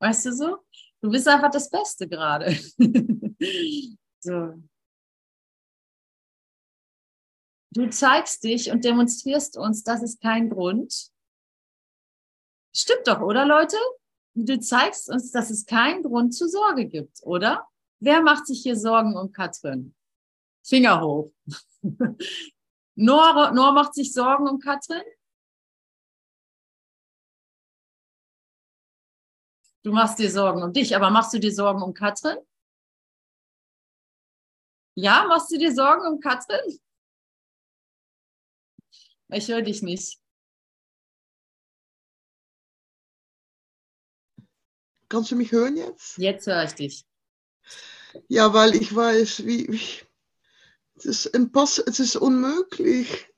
[0.00, 0.58] Weißt du so?
[1.02, 2.52] Du bist einfach das Beste gerade.
[4.20, 4.54] so.
[7.72, 11.10] Du zeigst dich und demonstrierst uns, das ist kein Grund.
[12.74, 13.76] Stimmt doch, oder Leute?
[14.34, 17.66] Du zeigst uns, dass es keinen Grund zur Sorge gibt, oder?
[18.00, 19.94] Wer macht sich hier Sorgen um Katrin?
[20.66, 21.32] Finger hoch.
[22.96, 25.02] Noah, Noah macht sich Sorgen um Katrin.
[29.84, 32.38] Du machst dir Sorgen um dich, aber machst du dir Sorgen um Katrin?
[34.96, 36.80] Ja, machst du dir Sorgen um Katrin?
[39.28, 40.18] Ich höre dich nicht.
[45.08, 46.18] Kannst du mich hören jetzt?
[46.18, 47.06] Jetzt höre ich dich.
[48.28, 50.05] Ja, weil ich weiß, wie, wie
[50.96, 53.28] es ist, imposs es ist unmöglich.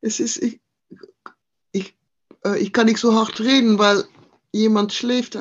[0.00, 0.60] Es ist, ich,
[1.72, 1.96] ich,
[2.44, 4.04] äh, ich kann nicht so hart reden, weil
[4.52, 5.36] jemand schläft.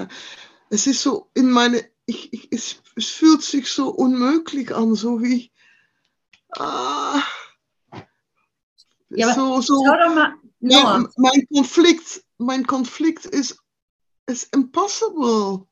[0.69, 5.21] Es ist so in meine, ich, ich, es, es fühlt sich so unmöglich an, so
[5.21, 5.51] wie,
[6.57, 7.21] ah,
[9.09, 13.57] ja, so, so, mal, mein, mein, Konflikt, mein Konflikt ist,
[14.27, 15.65] ist impossible.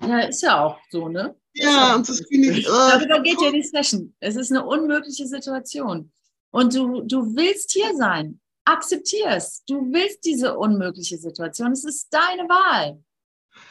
[0.00, 1.39] Ja, ist ja auch so, ne?
[1.54, 2.66] Ja, und das finde ich.
[2.66, 4.14] Äh, Darüber geht ja die Session.
[4.20, 6.12] Es ist eine unmögliche Situation.
[6.50, 8.40] Und du, du willst hier sein.
[8.64, 9.64] Akzeptier es.
[9.66, 11.72] Du willst diese unmögliche Situation.
[11.72, 13.02] Es ist deine Wahl.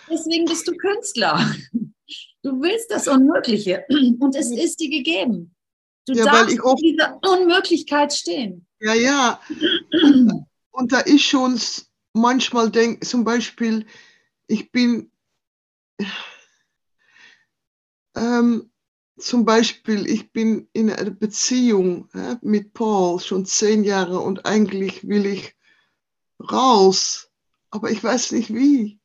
[0.09, 1.39] Deswegen bist du Künstler.
[2.41, 3.83] Du willst das Unmögliche.
[4.19, 5.53] Und es ist dir gegeben.
[6.07, 8.65] Du ja, darfst in dieser Unmöglichkeit stehen.
[8.79, 9.41] Ja, ja.
[9.91, 11.59] Und, und da ist schon
[12.13, 13.85] manchmal denke, zum Beispiel,
[14.47, 15.11] ich bin
[18.15, 18.71] ähm,
[19.17, 25.07] zum Beispiel, ich bin in einer Beziehung äh, mit Paul schon zehn Jahre und eigentlich
[25.07, 25.55] will ich
[26.51, 27.29] raus,
[27.69, 28.99] aber ich weiß nicht wie.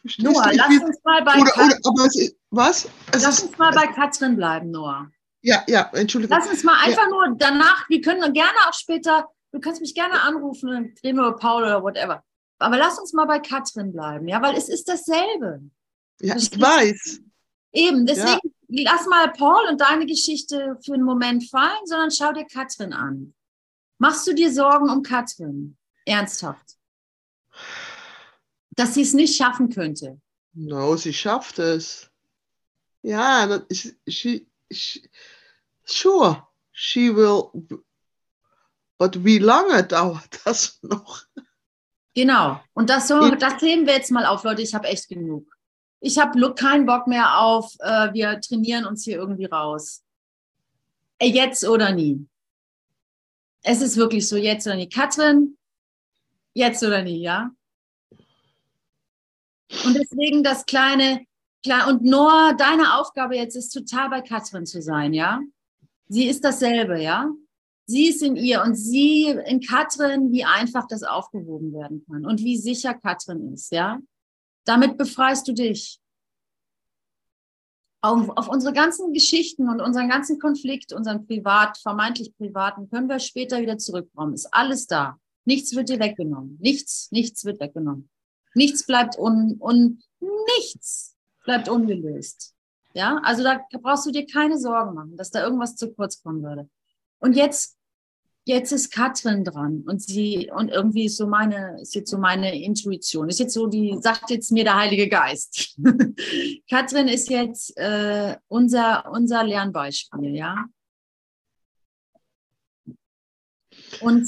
[0.00, 2.88] Verstehst Noah, lass will, uns mal bei oder, oder, aber es, was?
[3.12, 5.10] Es lass ist, uns mal bei Katrin bleiben, Noah.
[5.40, 6.36] Ja, ja, Entschuldigung.
[6.38, 7.08] Lass uns mal einfach ja.
[7.08, 11.28] nur danach, wir können gerne auch später, du kannst mich gerne anrufen, dann reden wir
[11.28, 12.22] über Paul oder whatever.
[12.60, 15.62] Aber lass uns mal bei Katrin bleiben, ja, weil es ist dasselbe.
[16.20, 17.20] Ja, ich weiß.
[17.72, 22.46] Eben, deswegen lass mal Paul und deine Geschichte für einen Moment fallen, sondern schau dir
[22.46, 23.34] Katrin an.
[23.98, 25.76] Machst du dir Sorgen um Katrin?
[26.06, 26.76] Ernsthaft.
[28.70, 30.20] Dass sie es nicht schaffen könnte.
[30.52, 32.10] No, sie schafft es.
[33.02, 35.08] Ja, dat is, she, she,
[35.84, 37.50] sure, she will.
[38.98, 41.24] But wie lange dauert das noch?
[42.14, 42.60] Genau.
[42.74, 44.62] Und das, so, das heben wir jetzt mal auf, Leute.
[44.62, 45.57] Ich habe echt genug.
[46.00, 50.04] Ich habe keinen Bock mehr auf, äh, wir trainieren uns hier irgendwie raus.
[51.18, 52.26] Äh, jetzt oder nie.
[53.62, 54.88] Es ist wirklich so, jetzt oder nie.
[54.88, 55.58] Katrin,
[56.54, 57.50] jetzt oder nie, ja?
[59.84, 61.26] Und deswegen das kleine,
[61.64, 65.40] klar, und Noah, deine Aufgabe jetzt ist total bei Katrin zu sein, ja?
[66.08, 67.30] Sie ist dasselbe, ja?
[67.86, 72.40] Sie ist in ihr und sie in Katrin, wie einfach das aufgehoben werden kann und
[72.40, 73.98] wie sicher Katrin ist, ja?
[74.68, 75.98] Damit befreist du dich.
[78.02, 83.18] Auf, auf, unsere ganzen Geschichten und unseren ganzen Konflikt, unseren privat, vermeintlich privaten, können wir
[83.18, 84.34] später wieder zurückkommen.
[84.34, 85.18] Ist alles da.
[85.46, 86.58] Nichts wird dir weggenommen.
[86.60, 88.10] Nichts, nichts wird weggenommen.
[88.54, 90.02] Nichts bleibt un, un
[90.58, 92.54] nichts bleibt ungelöst.
[92.92, 96.42] Ja, also da brauchst du dir keine Sorgen machen, dass da irgendwas zu kurz kommen
[96.42, 96.68] würde.
[97.20, 97.77] Und jetzt
[98.48, 102.60] jetzt ist Katrin dran und sie, und irgendwie ist so meine, ist jetzt so meine
[102.60, 105.76] Intuition, ist jetzt so, die sagt jetzt mir der Heilige Geist.
[106.70, 110.64] Katrin ist jetzt äh, unser, unser Lernbeispiel, ja.
[114.00, 114.26] Und,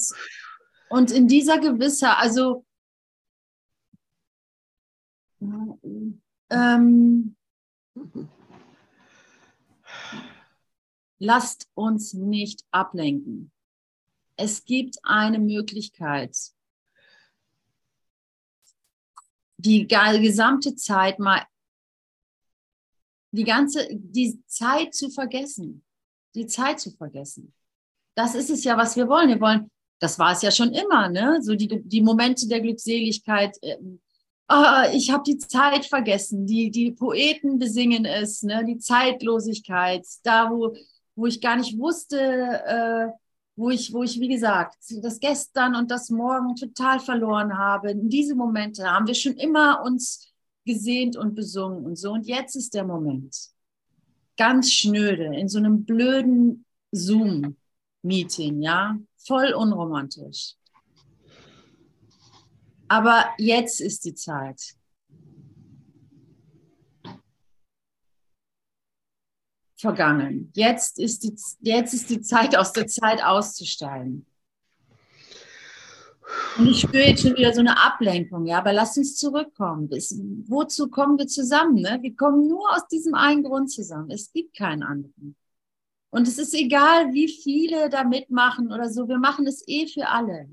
[0.91, 2.67] und in dieser Gewissheit, also
[6.51, 7.37] ähm,
[11.19, 13.51] lasst uns nicht ablenken
[14.41, 16.37] es gibt eine Möglichkeit,
[19.57, 21.43] die gesamte Zeit mal,
[23.33, 25.85] die ganze, die Zeit zu vergessen,
[26.35, 27.53] die Zeit zu vergessen.
[28.15, 29.29] Das ist es ja, was wir wollen.
[29.29, 29.71] Wir wollen,
[30.01, 31.41] das war es ja schon immer, ne?
[31.43, 33.57] So die, die Momente der Glückseligkeit.
[34.49, 36.47] oh, ich habe die Zeit vergessen.
[36.47, 38.65] Die, die Poeten besingen es, ne?
[38.65, 40.75] Die Zeitlosigkeit, da wo,
[41.15, 43.20] wo ich gar nicht wusste, äh,
[43.61, 47.91] wo ich, wo ich, wie gesagt, das Gestern und das Morgen total verloren habe.
[47.91, 50.33] In diese Momente haben wir schon immer uns
[50.65, 52.13] gesehnt und besungen und so.
[52.13, 53.37] Und jetzt ist der Moment.
[54.39, 60.55] Ganz schnöde, in so einem blöden Zoom-Meeting, ja, voll unromantisch.
[62.89, 64.75] Aber jetzt ist die Zeit.
[69.81, 70.51] Vergangen.
[70.55, 74.27] Jetzt ist, die, jetzt ist die Zeit, aus der Zeit auszusteigen.
[76.59, 79.89] Und ich spüre jetzt schon wieder so eine Ablenkung, ja, aber lass uns zurückkommen.
[79.89, 80.17] Bis,
[80.47, 81.75] wozu kommen wir zusammen?
[81.75, 81.99] Ne?
[82.03, 84.11] Wir kommen nur aus diesem einen Grund zusammen.
[84.11, 85.37] Es gibt keinen anderen.
[86.11, 90.09] Und es ist egal, wie viele da mitmachen oder so, wir machen es eh für
[90.09, 90.49] alle.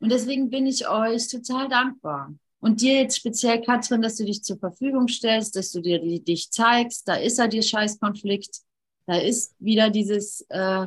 [0.00, 2.34] Und deswegen bin ich euch total dankbar.
[2.60, 6.22] Und dir jetzt speziell, Katrin, dass du dich zur Verfügung stellst, dass du dir die,
[6.22, 8.62] dich zeigst, da ist er dir Scheißkonflikt,
[9.06, 10.86] da ist wieder dieses, äh,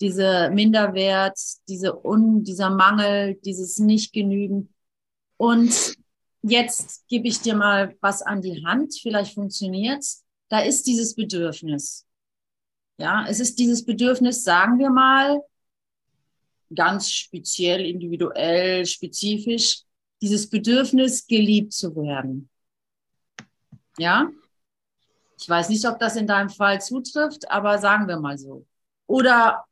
[0.00, 1.38] diese Minderwert,
[1.68, 4.72] diese Un, dieser Mangel, dieses Nicht-Genügen.
[5.36, 5.94] Und
[6.42, 10.24] jetzt gebe ich dir mal was an die Hand, vielleicht funktioniert's.
[10.48, 12.06] Da ist dieses Bedürfnis.
[12.98, 15.42] Ja, es ist dieses Bedürfnis, sagen wir mal,
[16.74, 19.82] ganz speziell, individuell, spezifisch,
[20.20, 22.48] dieses Bedürfnis, geliebt zu werden.
[23.98, 24.30] Ja?
[25.38, 28.66] Ich weiß nicht, ob das in deinem Fall zutrifft, aber sagen wir mal so.
[29.06, 29.64] Oder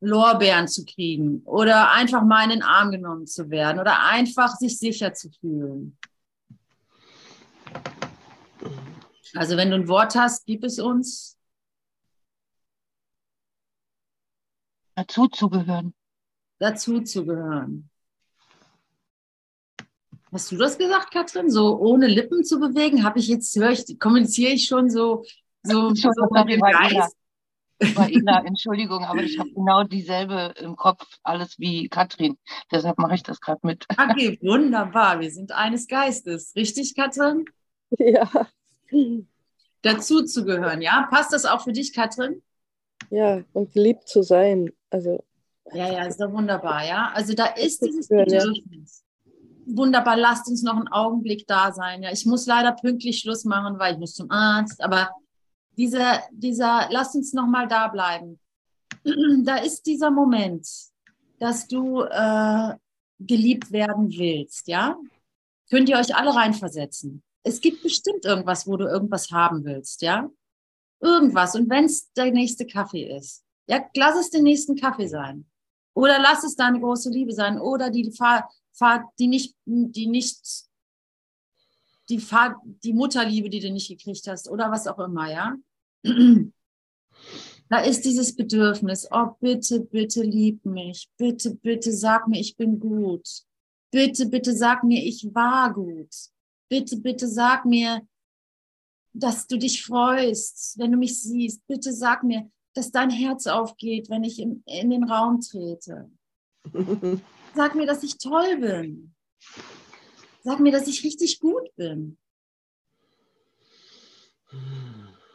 [0.00, 4.76] Lorbeeren zu kriegen oder einfach mal in den Arm genommen zu werden oder einfach sich
[4.76, 5.96] sicher zu fühlen.
[9.34, 11.38] Also wenn du ein Wort hast, gib es uns.
[14.96, 15.94] Dazu zu gehören.
[16.58, 17.88] Dazu zu gehören.
[20.32, 21.50] Hast du das gesagt, Katrin?
[21.50, 23.04] So ohne Lippen zu bewegen?
[23.04, 25.24] Habe ich jetzt, höre ich, kommuniziere ich schon so,
[25.62, 27.14] so, so mit dem Geist?
[28.08, 32.38] Ina, Entschuldigung, aber ich habe genau dieselbe im Kopf, alles wie Katrin.
[32.70, 33.84] Deshalb mache ich das gerade mit.
[33.90, 35.20] Okay, wunderbar.
[35.20, 36.54] Wir sind eines Geistes.
[36.56, 37.44] Richtig, Katrin?
[37.98, 38.30] Ja.
[39.82, 41.08] Dazu zu gehören, ja?
[41.10, 42.42] Passt das auch für dich, Katrin?
[43.10, 44.70] Ja, und geliebt zu sein.
[44.88, 45.22] Also.
[45.74, 47.10] Ja, ja, ist doch wunderbar, ja.
[47.14, 49.01] Also da ist dieses Bedürfnis
[49.66, 52.02] wunderbar, lasst uns noch einen Augenblick da sein.
[52.02, 55.10] Ja, ich muss leider pünktlich Schluss machen, weil ich muss zum Arzt, aber
[55.76, 58.38] dieser, dieser, lasst uns noch mal da bleiben.
[59.44, 60.68] Da ist dieser Moment,
[61.38, 62.74] dass du äh,
[63.18, 64.96] geliebt werden willst, ja?
[65.70, 67.22] Könnt ihr euch alle reinversetzen?
[67.42, 70.30] es gibt bestimmt irgendwas, wo du irgendwas haben willst, ja?
[71.00, 71.54] Irgendwas.
[71.54, 75.46] Und wenn es der nächste Kaffee ist, ja, lass es den nächsten Kaffee sein.
[75.94, 77.60] Oder lass es deine große Liebe sein.
[77.60, 80.66] Oder die Fahr, Fahr, die nicht, die nicht,
[82.08, 84.48] die Fahr, die Mutterliebe, die du nicht gekriegt hast.
[84.48, 85.56] Oder was auch immer, ja?
[87.68, 92.78] Da ist dieses Bedürfnis, oh bitte, bitte lieb mich, bitte, bitte sag mir, ich bin
[92.78, 93.26] gut.
[93.90, 96.14] Bitte, bitte sag mir, ich war gut.
[96.68, 98.06] Bitte, bitte sag mir,
[99.12, 101.66] dass du dich freust, wenn du mich siehst.
[101.66, 106.10] Bitte sag mir, dass dein Herz aufgeht, wenn ich in, in den Raum trete.
[107.54, 109.14] Sag mir, dass ich toll bin.
[110.42, 112.18] Sag mir, dass ich richtig gut bin.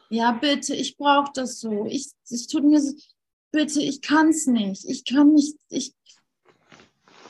[0.09, 1.85] Ja, bitte, ich brauche das so.
[1.85, 2.93] Ich, es tut mir so,
[3.51, 4.85] bitte, ich kann es nicht.
[4.85, 5.93] Ich kann nicht, ich,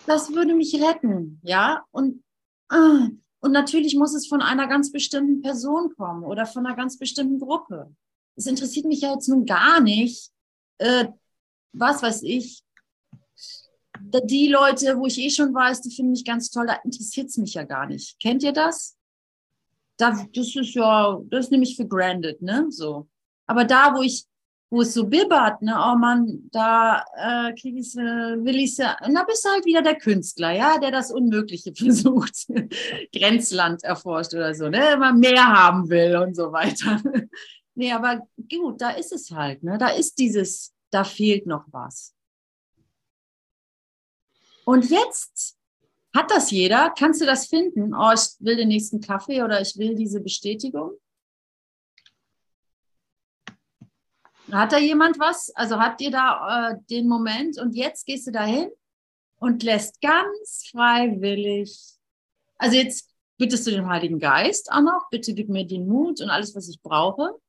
[0.05, 1.85] das würde mich retten, ja.
[1.91, 2.23] Und,
[2.69, 3.07] ah,
[3.39, 7.39] und natürlich muss es von einer ganz bestimmten Person kommen oder von einer ganz bestimmten
[7.39, 7.93] Gruppe.
[8.35, 10.31] Es interessiert mich ja jetzt nun gar nicht,
[10.77, 11.07] äh,
[11.73, 12.63] was weiß ich,
[14.23, 17.37] die Leute, wo ich eh schon weiß, die finden mich ganz toll, da interessiert es
[17.37, 18.19] mich ja gar nicht.
[18.19, 18.97] Kennt ihr das?
[19.97, 22.67] da, das ist ja, das ist nämlich für granted, ne?
[22.69, 23.07] So.
[23.47, 24.25] Aber da, wo ich,
[24.69, 28.01] wo es so bibbert, ne, oh Mann, da äh, krieg ich's, äh,
[28.43, 32.47] will ich's ja, na bist du halt wieder der Künstler, ja, der das Unmögliche versucht,
[33.13, 37.01] Grenzland erforscht oder so, ne, immer mehr haben will und so weiter.
[37.75, 42.13] nee, aber gut, da ist es halt, ne, da ist dieses, da fehlt noch was.
[44.67, 45.57] Und jetzt
[46.13, 46.89] hat das jeder?
[46.89, 47.95] Kannst du das finden?
[47.95, 50.91] Oh, ich will den nächsten Kaffee oder ich will diese Bestätigung?
[54.51, 55.55] Hat da jemand was?
[55.55, 58.69] Also habt ihr da äh, den Moment und jetzt gehst du dahin
[59.37, 61.73] und lässt ganz freiwillig,
[62.57, 66.29] also jetzt bittest du den Heiligen Geist auch noch, bitte gib mir den Mut und
[66.29, 67.39] alles, was ich brauche.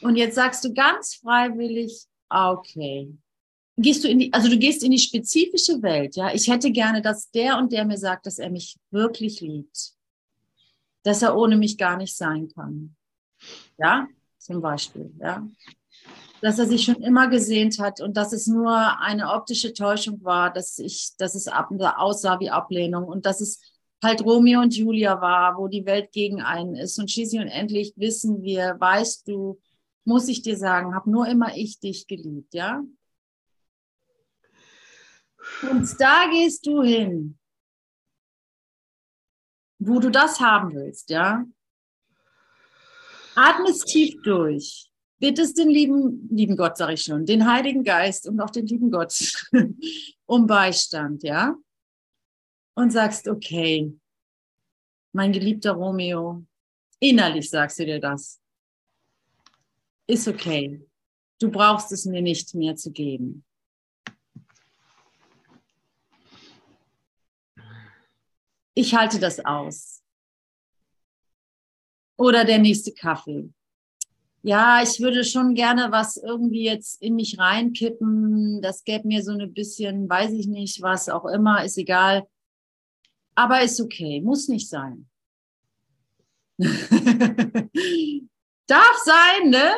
[0.00, 3.16] Und jetzt sagst du ganz freiwillig, okay,
[3.76, 6.32] gehst du in die, also du gehst in die spezifische Welt, ja.
[6.32, 9.92] Ich hätte gerne, dass der und der mir sagt, dass er mich wirklich liebt.
[11.02, 12.94] Dass er ohne mich gar nicht sein kann.
[13.78, 14.06] Ja,
[14.38, 15.46] zum Beispiel, ja.
[16.40, 20.52] Dass er sich schon immer gesehnt hat und dass es nur eine optische Täuschung war,
[20.52, 23.60] dass ich, dass es aussah wie Ablehnung und dass es
[24.02, 26.98] halt Romeo und Julia war, wo die Welt gegen einen ist.
[26.98, 29.58] Und schließlich und endlich wissen wir, weißt du,
[30.04, 32.84] muss ich dir sagen, habe nur immer ich dich geliebt, ja?
[35.62, 37.38] Und da gehst du hin,
[39.78, 41.44] wo du das haben willst, ja?
[43.34, 44.90] Atmest tief durch.
[45.18, 48.90] Bittest den lieben, lieben Gott, sage ich schon, den Heiligen Geist und auch den lieben
[48.90, 49.14] Gott
[50.26, 51.56] um Beistand, ja?
[52.74, 53.92] Und sagst, okay,
[55.12, 56.44] mein geliebter Romeo,
[56.98, 58.40] innerlich sagst du dir das.
[60.06, 60.84] Ist okay.
[61.38, 63.44] Du brauchst es mir nicht mehr zu geben.
[68.74, 70.02] Ich halte das aus.
[72.16, 73.50] Oder der nächste Kaffee.
[74.42, 78.60] Ja, ich würde schon gerne was irgendwie jetzt in mich reinkippen.
[78.60, 82.28] Das gäbe mir so ein bisschen, weiß ich nicht, was auch immer, ist egal.
[83.34, 85.08] Aber ist okay, muss nicht sein.
[88.66, 89.74] Darf sein, ne?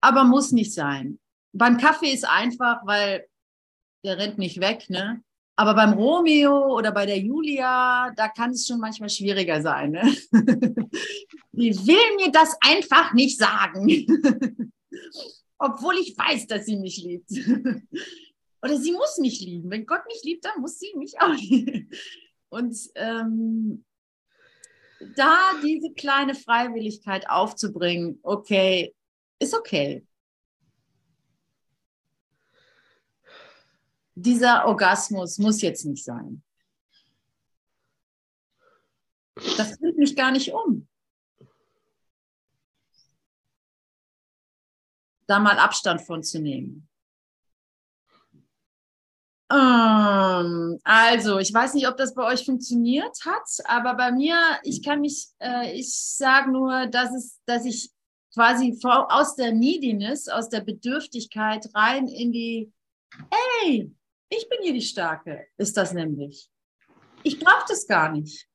[0.00, 1.18] Aber muss nicht sein.
[1.52, 3.26] Beim Kaffee ist einfach, weil
[4.04, 5.22] der rennt nicht weg, ne?
[5.60, 9.90] Aber beim Romeo oder bei der Julia, da kann es schon manchmal schwieriger sein.
[9.90, 10.00] Ne?
[11.52, 13.86] Die will mir das einfach nicht sagen.
[15.58, 17.30] Obwohl ich weiß, dass sie mich liebt.
[18.62, 19.70] Oder sie muss mich lieben.
[19.70, 21.90] Wenn Gott mich liebt, dann muss sie mich auch lieben.
[22.48, 23.84] Und ähm,
[25.14, 28.94] da diese kleine Freiwilligkeit aufzubringen, okay,
[29.38, 30.06] ist okay.
[34.22, 36.42] Dieser Orgasmus muss jetzt nicht sein.
[39.56, 40.86] Das bringt mich gar nicht um.
[45.26, 46.88] Da mal Abstand von zu nehmen.
[49.50, 54.82] Ähm, also, ich weiß nicht, ob das bei euch funktioniert hat, aber bei mir, ich
[54.82, 57.90] kann mich, äh, ich sage nur, dass, es, dass ich
[58.32, 62.72] quasi aus der Neediness, aus der Bedürftigkeit rein in die,
[63.64, 63.92] ey,
[64.30, 66.48] ich bin hier die Starke, ist das nämlich.
[67.22, 68.48] Ich brauche das gar nicht.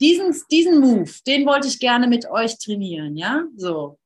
[0.00, 3.46] Diesen, diesen Move, den wollte ich gerne mit euch trainieren, ja?
[3.56, 3.98] So.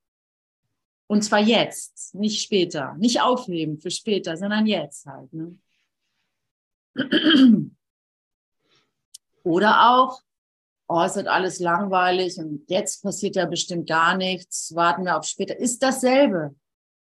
[1.06, 2.94] Und zwar jetzt, nicht später.
[2.94, 5.32] Nicht aufheben für später, sondern jetzt halt.
[5.32, 5.58] Ne?
[9.42, 10.22] Oder auch,
[10.88, 15.24] oh, es wird alles langweilig und jetzt passiert ja bestimmt gar nichts, warten wir auf
[15.24, 15.58] später.
[15.58, 16.54] Ist dasselbe.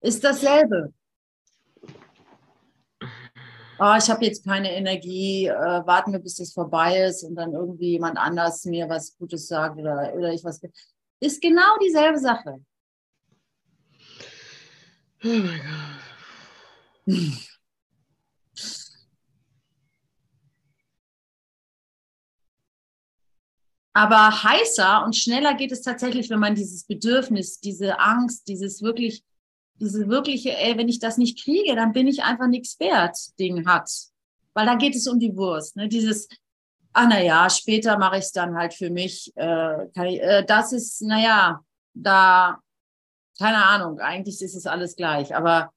[0.07, 0.94] Ist dasselbe.
[3.80, 7.52] Oh, ich habe jetzt keine Energie, äh, warten wir, bis das vorbei ist und dann
[7.52, 10.61] irgendwie jemand anders mir was Gutes sagt oder, oder ich was.
[11.18, 12.64] Ist genau dieselbe Sache.
[15.24, 15.61] Oh mein
[17.07, 17.16] Gott.
[23.92, 29.24] Aber heißer und schneller geht es tatsächlich, wenn man dieses Bedürfnis, diese Angst, dieses wirklich,
[29.81, 33.66] diese wirkliche, ey, wenn ich das nicht kriege, dann bin ich einfach nichts wert, Ding
[33.66, 33.91] hat.
[34.55, 35.77] Weil da geht es um die Wurst.
[35.77, 35.89] Ne?
[35.89, 36.29] Dieses,
[36.93, 39.33] ah naja, später mache ich es dann halt für mich.
[39.37, 41.61] Äh, ich, äh, das ist, naja,
[41.93, 42.59] da,
[43.39, 45.35] keine Ahnung, eigentlich ist es alles gleich.
[45.35, 45.70] Aber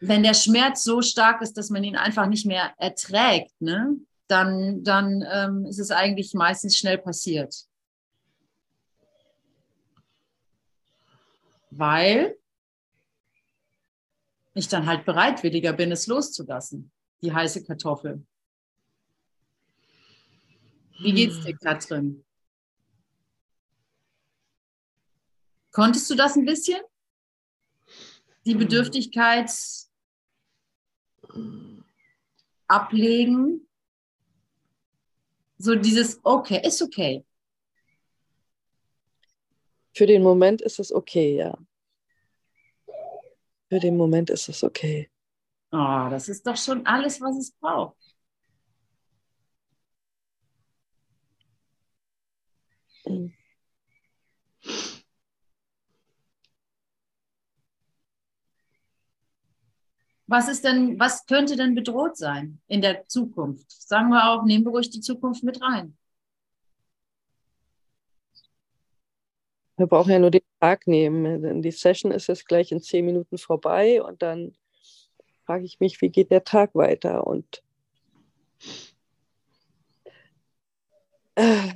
[0.00, 3.96] wenn der Schmerz so stark ist, dass man ihn einfach nicht mehr erträgt, ne?
[4.28, 7.66] dann, dann ähm, ist es eigentlich meistens schnell passiert.
[11.70, 12.37] Weil
[14.58, 16.90] ich dann halt bereitwilliger bin, es loszulassen,
[17.22, 18.26] die heiße Kartoffel.
[21.00, 22.24] Wie geht's dir, Katrin?
[25.70, 26.80] Konntest du das ein bisschen?
[28.44, 29.50] Die Bedürftigkeit
[32.66, 33.68] ablegen,
[35.58, 37.24] so dieses, okay, ist okay.
[39.92, 41.58] Für den Moment ist es okay, ja.
[43.68, 45.10] Für den Moment ist es okay.
[45.72, 47.96] Oh, das ist doch schon alles, was es braucht.
[53.04, 53.34] Mhm.
[60.26, 63.70] Was ist denn, was könnte denn bedroht sein in der Zukunft?
[63.70, 65.97] Sagen wir auch, nehmen wir ruhig die Zukunft mit rein.
[69.78, 71.62] Wir brauchen ja nur den Tag nehmen.
[71.62, 74.56] Die Session ist jetzt gleich in zehn Minuten vorbei und dann
[75.46, 77.26] frage ich mich, wie geht der Tag weiter?
[77.26, 77.62] Und
[81.36, 81.68] äh,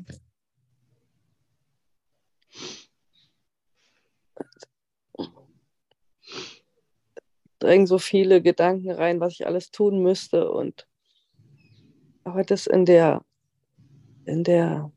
[7.60, 10.50] drängen so viele Gedanken rein, was ich alles tun müsste.
[10.50, 10.88] Und
[12.24, 13.24] aber das in der,
[14.24, 14.90] in der,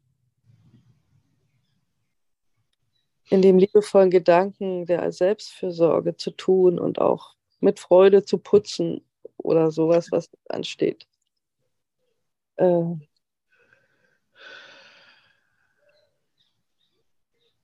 [3.30, 9.05] in dem liebevollen Gedanken der Selbstfürsorge zu tun und auch mit Freude zu putzen
[9.38, 11.07] oder sowas, was ansteht.
[12.57, 12.95] Äh,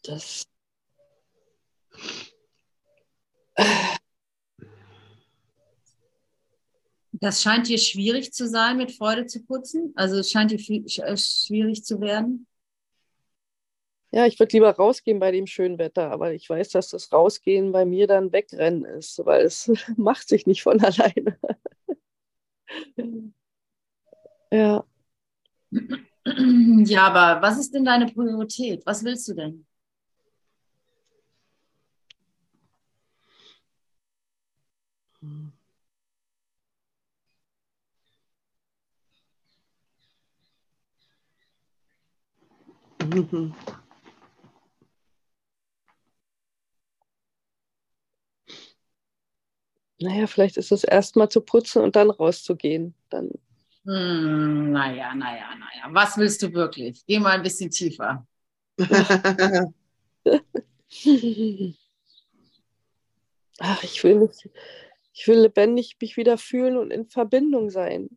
[0.04, 0.48] das
[7.22, 9.94] Das scheint dir schwierig zu sein, mit Freude zu putzen.
[9.96, 12.48] Also es scheint dir äh, schwierig zu werden.
[14.14, 17.72] Ja, ich würde lieber rausgehen bei dem schönen Wetter, aber ich weiß, dass das Rausgehen
[17.72, 21.38] bei mir dann Wegrennen ist, weil es macht sich nicht von alleine.
[24.52, 24.84] ja.
[26.86, 28.86] Ja, aber was ist denn deine Priorität?
[28.86, 29.66] Was willst du denn?
[35.22, 35.52] Hm.
[43.06, 43.54] Mhm.
[50.02, 52.96] Naja, vielleicht ist es erstmal zu putzen und dann rauszugehen.
[53.10, 53.30] Dann.
[53.86, 55.90] Hm, naja, naja, naja.
[55.90, 57.06] Was willst du wirklich?
[57.06, 58.26] Geh mal ein bisschen tiefer.
[63.60, 64.50] Ach, ich will mich,
[65.14, 68.10] ich will lebendig mich wieder fühlen und in Verbindung sein.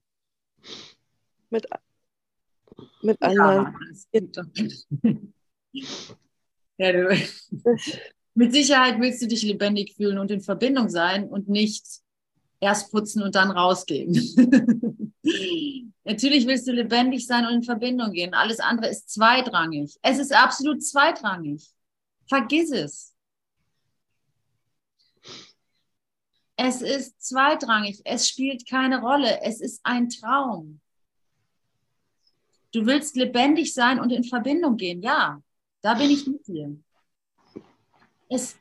[1.51, 1.67] Mit,
[3.03, 3.77] mit anderen.
[6.77, 7.09] Ja, du,
[8.35, 11.85] mit Sicherheit willst du dich lebendig fühlen und in Verbindung sein und nicht
[12.61, 14.15] erst putzen und dann rausgehen.
[16.05, 18.35] Natürlich willst du lebendig sein und in Verbindung gehen.
[18.35, 19.97] Alles andere ist zweitrangig.
[20.03, 21.65] Es ist absolut zweitrangig.
[22.29, 23.15] Vergiss es.
[26.57, 28.01] Es ist zweitrangig.
[28.05, 29.41] Es spielt keine Rolle.
[29.43, 30.81] Es ist ein Traum.
[32.73, 35.03] Du willst lebendig sein und in Verbindung gehen.
[35.03, 35.41] Ja,
[35.81, 36.77] da bin ich mit dir.
[38.35, 38.57] Es,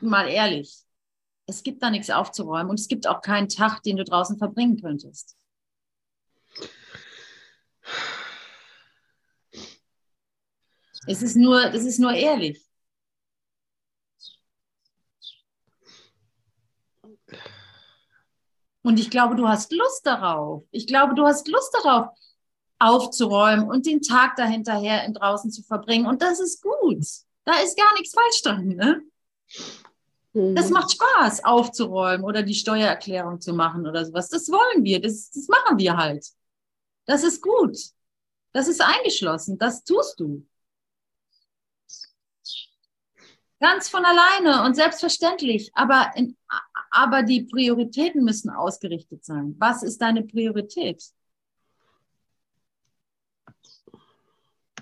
[0.00, 0.84] mal ehrlich,
[1.46, 4.80] es gibt da nichts aufzuräumen und es gibt auch keinen Tag, den du draußen verbringen
[4.80, 5.36] könntest.
[11.06, 12.60] Es ist nur, es ist nur ehrlich.
[18.82, 20.64] Und ich glaube, du hast Lust darauf.
[20.72, 22.08] Ich glaube, du hast Lust darauf,
[22.80, 26.06] aufzuräumen und den Tag dahinterher in draußen zu verbringen.
[26.06, 27.27] Und das ist gut.
[27.48, 28.68] Da ist gar nichts falsch dran.
[28.68, 29.02] Ne?
[30.34, 30.74] Das mhm.
[30.74, 34.28] macht Spaß, aufzuräumen oder die Steuererklärung zu machen oder sowas.
[34.28, 36.26] Das wollen wir, das, das machen wir halt.
[37.06, 37.78] Das ist gut.
[38.52, 40.46] Das ist eingeschlossen, das tust du.
[43.60, 45.70] Ganz von alleine und selbstverständlich.
[45.72, 46.36] Aber, in,
[46.90, 49.56] aber die Prioritäten müssen ausgerichtet sein.
[49.58, 51.02] Was ist deine Priorität?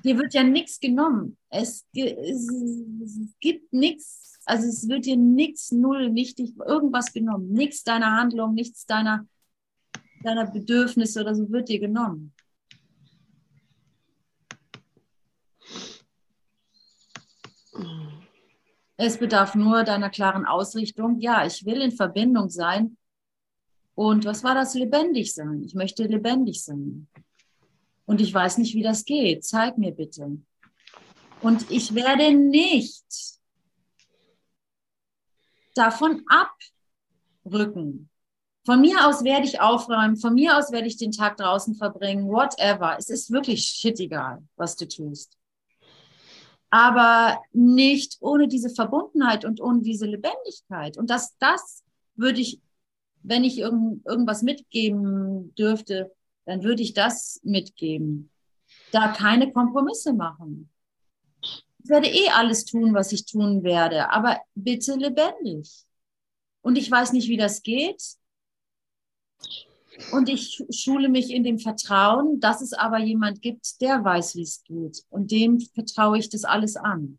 [0.07, 1.37] Dir wird ja nichts genommen.
[1.49, 2.49] Es, es,
[3.03, 7.53] es gibt nichts, also es wird dir nichts, null, nichtig, irgendwas genommen.
[7.53, 9.27] Nichts deiner Handlung, nichts deiner,
[10.23, 12.33] deiner Bedürfnisse oder so wird dir genommen.
[18.97, 21.19] Es bedarf nur deiner klaren Ausrichtung.
[21.19, 22.97] Ja, ich will in Verbindung sein.
[23.97, 25.65] Und was war das lebendig sein?
[25.65, 27.09] Ich möchte lebendig sein.
[28.07, 29.45] Und ich weiß nicht, wie das geht.
[29.45, 30.39] Zeig mir bitte.
[31.43, 33.05] Und ich werde nicht
[35.75, 36.25] davon
[37.45, 38.09] abrücken.
[38.65, 42.29] Von mir aus werde ich aufräumen, von mir aus werde ich den Tag draußen verbringen,
[42.29, 42.97] whatever.
[42.99, 45.37] Es ist wirklich shit egal, was du tust
[46.71, 50.99] aber nicht ohne diese Verbundenheit und ohne diese Lebendigkeit.
[50.99, 51.85] Und das, das
[52.17, 52.61] würde ich,
[53.23, 56.13] wenn ich irgend, irgendwas mitgeben dürfte,
[56.47, 58.31] dann würde ich das mitgeben.
[58.93, 60.71] Da keine Kompromisse machen.
[61.43, 65.85] Ich werde eh alles tun, was ich tun werde, aber bitte lebendig.
[66.63, 68.03] Und ich weiß nicht, wie das geht.
[70.13, 74.43] Und ich schule mich in dem Vertrauen, dass es aber jemand gibt, der weiß, wie
[74.43, 75.05] es geht.
[75.11, 77.19] Und dem vertraue ich das alles an.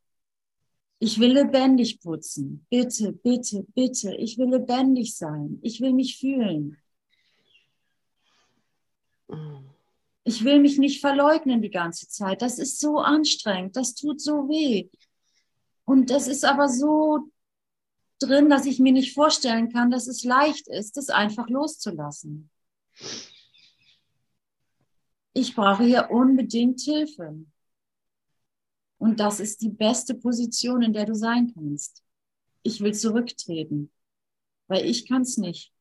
[0.99, 2.65] Ich will lebendig putzen.
[2.69, 4.15] Bitte, bitte, bitte.
[4.15, 5.59] Ich will lebendig sein.
[5.61, 6.77] Ich will mich fühlen.
[10.23, 12.41] Ich will mich nicht verleugnen die ganze Zeit.
[12.41, 13.75] Das ist so anstrengend.
[13.75, 14.89] Das tut so weh.
[15.85, 17.29] Und das ist aber so
[18.19, 22.49] drin, dass ich mir nicht vorstellen kann, dass es leicht ist, das einfach loszulassen.
[25.33, 27.45] Ich brauche hier unbedingt Hilfe.
[28.97, 32.03] Und das ist die beste Position, in der du sein kannst.
[32.63, 33.91] Ich will zurücktreten,
[34.67, 35.71] weil ich kann es nicht.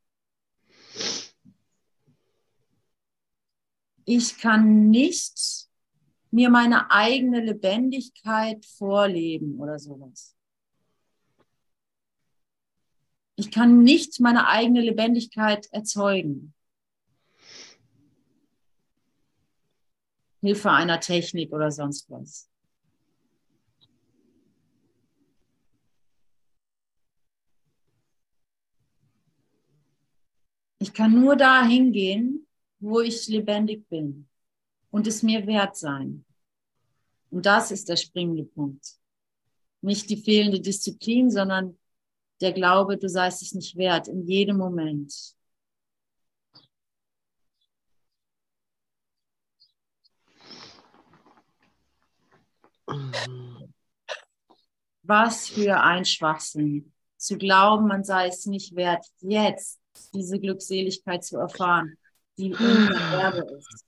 [4.08, 5.68] Ich kann nicht
[6.30, 10.36] mir meine eigene Lebendigkeit vorleben oder sowas.
[13.34, 16.54] Ich kann nicht meine eigene Lebendigkeit erzeugen.
[20.40, 22.48] Hilfe einer Technik oder sonst was.
[30.78, 32.45] Ich kann nur dahin gehen,
[32.78, 34.28] wo ich lebendig bin
[34.90, 36.24] und es mir wert sein.
[37.30, 38.96] Und das ist der springende Punkt.
[39.80, 41.78] Nicht die fehlende Disziplin, sondern
[42.40, 45.36] der Glaube, du seist es nicht wert in jedem Moment.
[55.02, 56.92] Was für ein Schwachsinn.
[57.16, 59.80] Zu glauben, man sei es nicht wert, jetzt
[60.12, 61.96] diese Glückseligkeit zu erfahren,
[62.38, 63.84] die unser Erbe ist.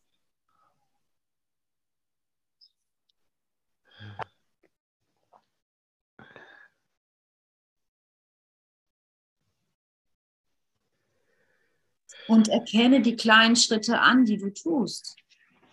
[12.27, 15.17] Und erkenne die kleinen Schritte an, die du tust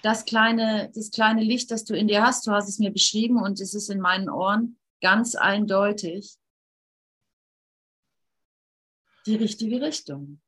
[0.06, 3.42] das kleine, das kleine Licht, das du in dir hast, du hast es mir beschrieben
[3.42, 6.38] und es ist in meinen Ohren ganz eindeutig
[9.26, 10.40] die richtige Richtung.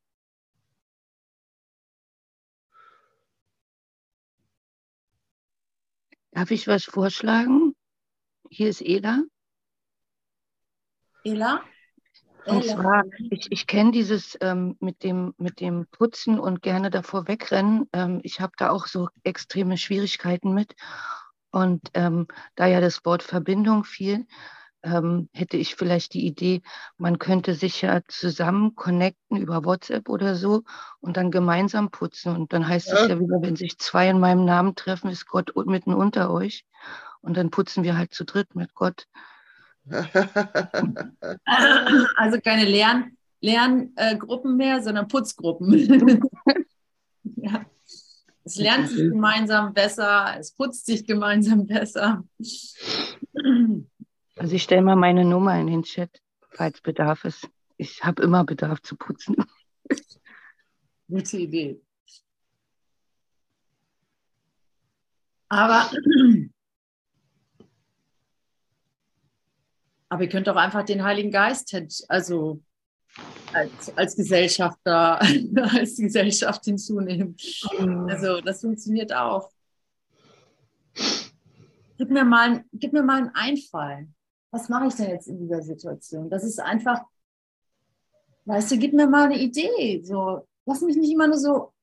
[6.38, 7.76] Darf ich was vorschlagen?
[8.52, 9.24] Hier ist Ela.
[11.24, 11.64] Ela?
[12.46, 17.28] Und zwar, ich, ich kenne dieses ähm, mit, dem, mit dem Putzen und gerne davor
[17.28, 17.90] wegrennen.
[17.92, 20.76] Ähm, ich habe da auch so extreme Schwierigkeiten mit.
[21.50, 24.28] Und ähm, da ja das Wort Verbindung fiel,
[24.84, 26.62] ähm, hätte ich vielleicht die Idee,
[26.98, 30.64] man könnte sich ja zusammen connecten über WhatsApp oder so
[31.00, 32.36] und dann gemeinsam putzen.
[32.36, 32.96] Und dann heißt ja.
[32.96, 36.66] es ja wieder, wenn sich zwei in meinem Namen treffen, ist Gott mitten unter euch.
[37.22, 39.06] Und dann putzen wir halt zu dritt mit Gott.
[39.86, 40.12] also
[42.44, 45.74] keine Lern, Lerngruppen mehr, sondern Putzgruppen.
[47.36, 47.66] ja.
[48.44, 52.24] Es lernt sich gemeinsam besser, es putzt sich gemeinsam besser.
[54.38, 56.22] Also ich stelle mal meine Nummer in den Chat,
[56.52, 57.50] falls Bedarf ist.
[57.78, 59.36] Ich habe immer Bedarf zu putzen.
[61.08, 61.82] Gute Idee.
[65.50, 65.90] Aber,
[70.10, 71.76] aber ihr könnt doch einfach den Heiligen Geist,
[72.10, 72.62] also
[73.54, 75.20] als, als Gesellschafter,
[75.56, 77.36] als Gesellschaft hinzunehmen.
[78.08, 79.50] Also das funktioniert auch.
[81.98, 84.08] Gib mir mal, gib mir mal einen Einfall.
[84.58, 86.32] Was mache ich denn jetzt in dieser Situation?
[86.32, 87.04] Das ist einfach,
[88.46, 90.02] weißt du, gib mir mal eine Idee.
[90.04, 91.74] So, lass mich nicht immer nur so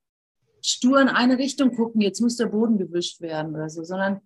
[0.61, 4.23] stur in eine Richtung gucken, jetzt muss der Boden gewischt werden oder so, sondern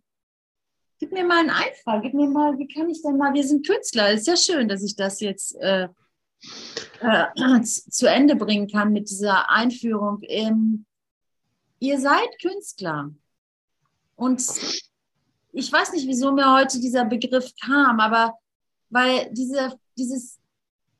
[0.98, 3.66] gib mir mal einen Einfall, gib mir mal, wie kann ich denn mal, wir sind
[3.66, 5.88] Künstler, ist ja schön, dass ich das jetzt äh,
[7.00, 10.20] äh, zu Ende bringen kann mit dieser Einführung.
[10.22, 10.86] Ähm,
[11.80, 13.10] ihr seid Künstler
[14.16, 14.40] und
[15.58, 18.34] ich weiß nicht, wieso mir heute dieser Begriff kam, aber
[18.90, 20.38] weil diese, dieses,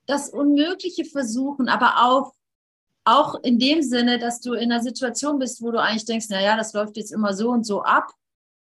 [0.07, 2.33] das Unmögliche versuchen, aber auch
[3.05, 6.57] auch in dem Sinne, dass du in einer Situation bist, wo du eigentlich denkst, naja,
[6.59, 8.11] das läuft jetzt immer so und so ab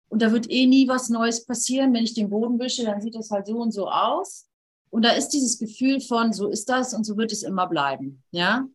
[0.10, 1.94] und da wird eh nie was Neues passieren.
[1.94, 4.48] Wenn ich den Boden wische, dann sieht das halt so und so aus.
[4.92, 8.24] Und da ist dieses Gefühl von, so ist das und so wird es immer bleiben.
[8.30, 8.68] Ja.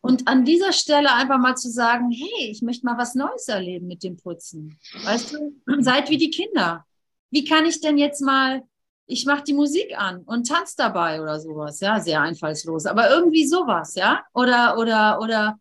[0.00, 3.86] Und an dieser Stelle einfach mal zu sagen, hey, ich möchte mal was Neues erleben
[3.86, 4.78] mit dem Putzen.
[5.04, 6.84] Weißt du, seid wie die Kinder.
[7.30, 8.62] Wie kann ich denn jetzt mal
[9.10, 13.46] ich mache die Musik an und tanze dabei oder sowas, ja, sehr einfallslos, aber irgendwie
[13.46, 15.58] sowas, ja, oder, oder, oder,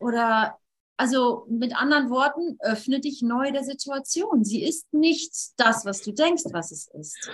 [0.00, 0.58] oder,
[0.96, 4.44] also mit anderen Worten, öffne dich neu der Situation.
[4.44, 7.30] Sie ist nicht das, was du denkst, was es ist.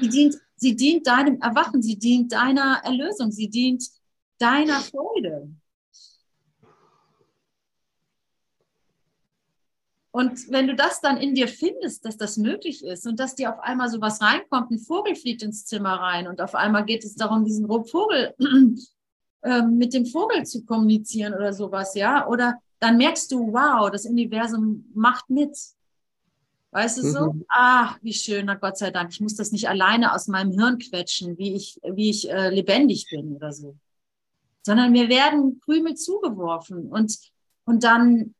[0.00, 3.84] Sie dient, sie dient deinem Erwachen, sie dient deiner Erlösung, sie dient
[4.38, 5.50] deiner Freude.
[10.18, 13.54] Und wenn du das dann in dir findest, dass das möglich ist und dass dir
[13.54, 17.14] auf einmal sowas reinkommt, ein Vogel fliegt ins Zimmer rein und auf einmal geht es
[17.14, 18.34] darum, diesen Vogel
[19.42, 24.06] äh, mit dem Vogel zu kommunizieren oder sowas, ja, oder dann merkst du, wow, das
[24.06, 25.56] Universum macht mit.
[26.72, 27.32] Weißt du so?
[27.34, 27.44] Mhm.
[27.50, 29.12] Ach, wie schön, na Gott sei Dank.
[29.12, 33.06] Ich muss das nicht alleine aus meinem Hirn quetschen, wie ich, wie ich äh, lebendig
[33.08, 33.76] bin oder so.
[34.62, 37.16] Sondern mir werden Krümel zugeworfen und,
[37.66, 38.34] und dann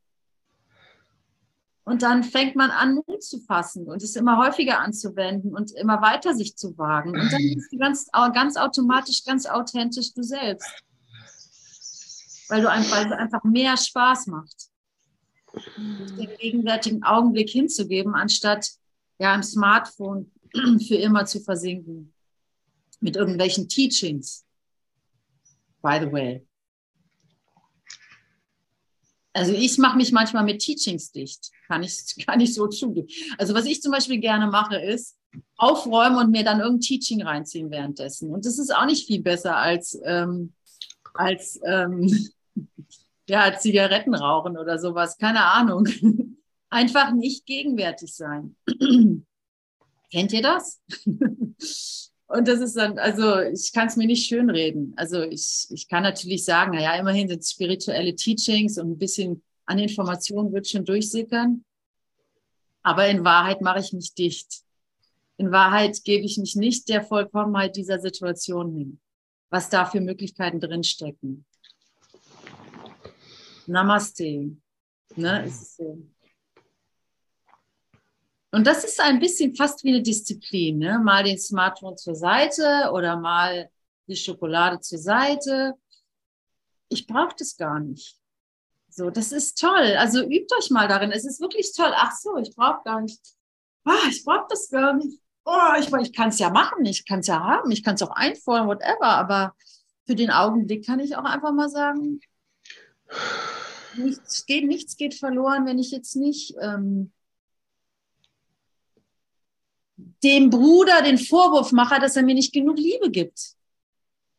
[1.89, 6.03] und dann fängt man an, Mut zu fassen und es immer häufiger anzuwenden und immer
[6.03, 7.18] weiter sich zu wagen.
[7.18, 10.68] Und dann bist du ganz, ganz automatisch, ganz authentisch du selbst.
[12.51, 14.68] Weil du einfach, es einfach mehr Spaß macht,
[15.86, 18.68] den gegenwärtigen Augenblick hinzugeben, anstatt
[19.18, 20.30] ja im Smartphone
[20.86, 22.12] für immer zu versinken.
[23.01, 24.45] Mit irgendwelchen Teachings.
[25.80, 26.47] By the way.
[29.33, 33.09] Also ich mache mich manchmal mit Teachings dicht, kann ich, kann ich so zugeben.
[33.39, 35.16] Also was ich zum Beispiel gerne mache, ist
[35.57, 38.31] aufräumen und mir dann irgendein Teaching reinziehen währenddessen.
[38.31, 40.53] Und das ist auch nicht viel besser als, ähm,
[41.14, 42.31] als ähm,
[43.29, 45.87] ja, Zigaretten rauchen oder sowas, keine Ahnung.
[46.70, 48.57] Einfach nicht gegenwärtig sein.
[50.11, 50.81] Kennt ihr das?
[52.29, 54.93] Und das ist dann, also ich kann es mir nicht schönreden.
[54.97, 59.43] Also ich, ich kann natürlich sagen, naja, immerhin sind es spirituelle Teachings und ein bisschen
[59.64, 61.64] an Informationen wird schon durchsickern.
[62.83, 64.62] Aber in Wahrheit mache ich mich dicht.
[65.39, 69.01] In Wahrheit gebe ich mich nicht der Vollkommenheit dieser Situation hin,
[69.49, 71.47] was da für Möglichkeiten drinstecken.
[73.66, 74.57] Namaste.
[75.16, 75.99] Ne, ist so.
[78.51, 80.78] Und das ist ein bisschen fast wie eine Disziplin.
[80.78, 80.99] Ne?
[80.99, 83.70] Mal den Smartphone zur Seite oder mal
[84.07, 85.74] die Schokolade zur Seite.
[86.88, 88.16] Ich brauche das gar nicht.
[88.88, 89.96] So, das ist toll.
[89.99, 91.12] Also übt euch mal darin.
[91.12, 91.92] Es ist wirklich toll.
[91.94, 93.20] Ach so, ich brauche gar nicht.
[93.84, 95.20] Ah, ich brauche das gar nicht.
[95.44, 98.03] Oh, ich, ich kann es ja machen, ich kann es ja haben, ich kann es
[98.03, 99.07] auch einfordern, whatever.
[99.07, 99.55] Aber
[100.07, 102.20] für den Augenblick kann ich auch einfach mal sagen,
[103.96, 107.12] nichts geht, nichts geht verloren, wenn ich jetzt nicht ähm,
[110.22, 113.55] dem Bruder den Vorwurf mache, dass er mir nicht genug Liebe gibt.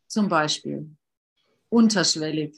[0.08, 0.90] Zum Beispiel.
[1.70, 2.58] Unterschwellig.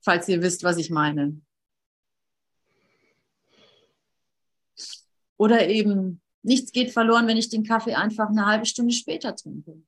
[0.00, 1.40] Falls ihr wisst, was ich meine.
[5.36, 9.82] Oder eben, nichts geht verloren, wenn ich den Kaffee einfach eine halbe Stunde später trinke.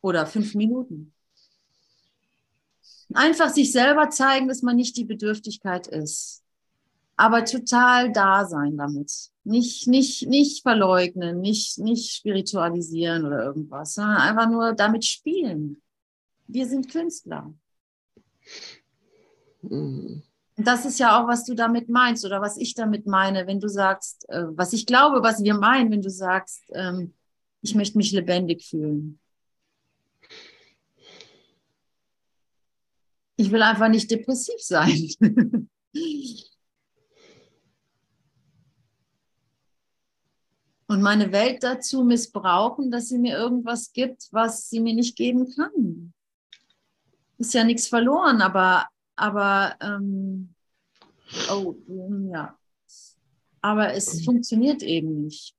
[0.00, 1.12] Oder fünf Minuten.
[3.12, 6.42] Einfach sich selber zeigen, dass man nicht die Bedürftigkeit ist
[7.18, 9.12] aber total da sein damit.
[9.48, 15.80] Nicht, nicht, nicht verleugnen, nicht, nicht spiritualisieren oder irgendwas, sondern einfach nur damit spielen.
[16.46, 17.54] Wir sind Künstler.
[19.62, 20.22] Mhm.
[20.56, 23.68] Das ist ja auch, was du damit meinst oder was ich damit meine, wenn du
[23.68, 27.14] sagst, äh, was ich glaube, was wir meinen, wenn du sagst, ähm,
[27.62, 29.18] ich möchte mich lebendig fühlen.
[33.36, 35.08] Ich will einfach nicht depressiv sein.
[40.88, 45.54] und meine Welt dazu missbrauchen, dass sie mir irgendwas gibt, was sie mir nicht geben
[45.54, 46.14] kann.
[47.36, 50.54] Ist ja nichts verloren, aber, aber, ähm,
[51.52, 51.76] oh,
[52.32, 52.58] ja.
[53.60, 55.54] Aber es funktioniert eben nicht.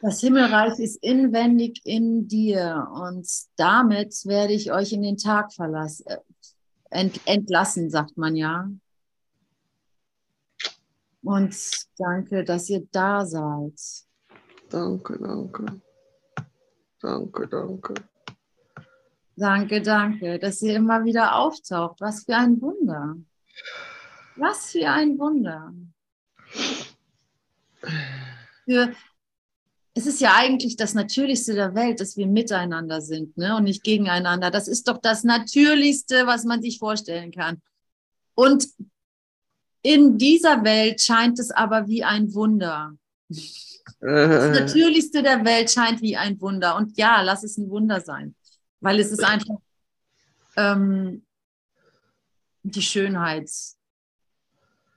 [0.00, 6.06] Das Himmelreich ist inwendig in dir und damit werde ich euch in den Tag verlassen,
[6.08, 6.18] äh,
[6.90, 8.68] ent, entlassen, sagt man ja.
[11.22, 11.56] Und
[11.98, 13.80] danke, dass ihr da seid.
[14.68, 15.80] Danke, danke.
[17.00, 17.94] Danke, danke.
[19.36, 22.00] Danke, danke, dass ihr immer wieder auftaucht.
[22.00, 23.16] Was für ein Wunder.
[24.36, 25.72] Was für ein Wunder.
[28.64, 28.92] Für,
[29.94, 33.56] es ist ja eigentlich das Natürlichste der Welt, dass wir miteinander sind ne?
[33.56, 34.50] und nicht gegeneinander.
[34.50, 37.60] Das ist doch das Natürlichste, was man sich vorstellen kann.
[38.34, 38.66] Und
[39.82, 42.94] in dieser Welt scheint es aber wie ein Wunder.
[44.00, 46.76] Das Natürlichste der Welt scheint wie ein Wunder.
[46.76, 48.34] Und ja, lass es ein Wunder sein,
[48.80, 49.56] weil es ist einfach
[50.56, 51.24] ähm,
[52.62, 53.50] die Schönheit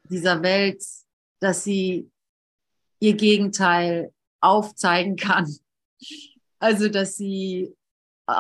[0.04, 0.84] dieser Welt,
[1.40, 2.10] dass sie
[3.00, 5.52] ihr Gegenteil aufzeigen kann.
[6.60, 7.76] Also, dass sie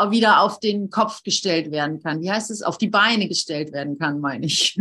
[0.09, 2.21] wieder auf den Kopf gestellt werden kann.
[2.21, 2.63] Wie heißt es?
[2.63, 4.79] Auf die Beine gestellt werden kann, meine ich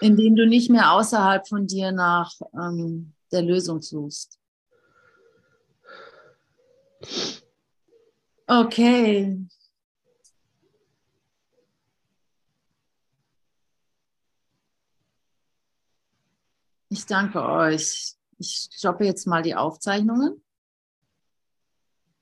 [0.00, 4.38] indem du nicht mehr außerhalb von dir nach ähm, der Lösung suchst.
[8.46, 9.38] Okay.
[16.88, 18.16] Ich danke euch.
[18.38, 20.42] Ich stoppe jetzt mal die Aufzeichnungen.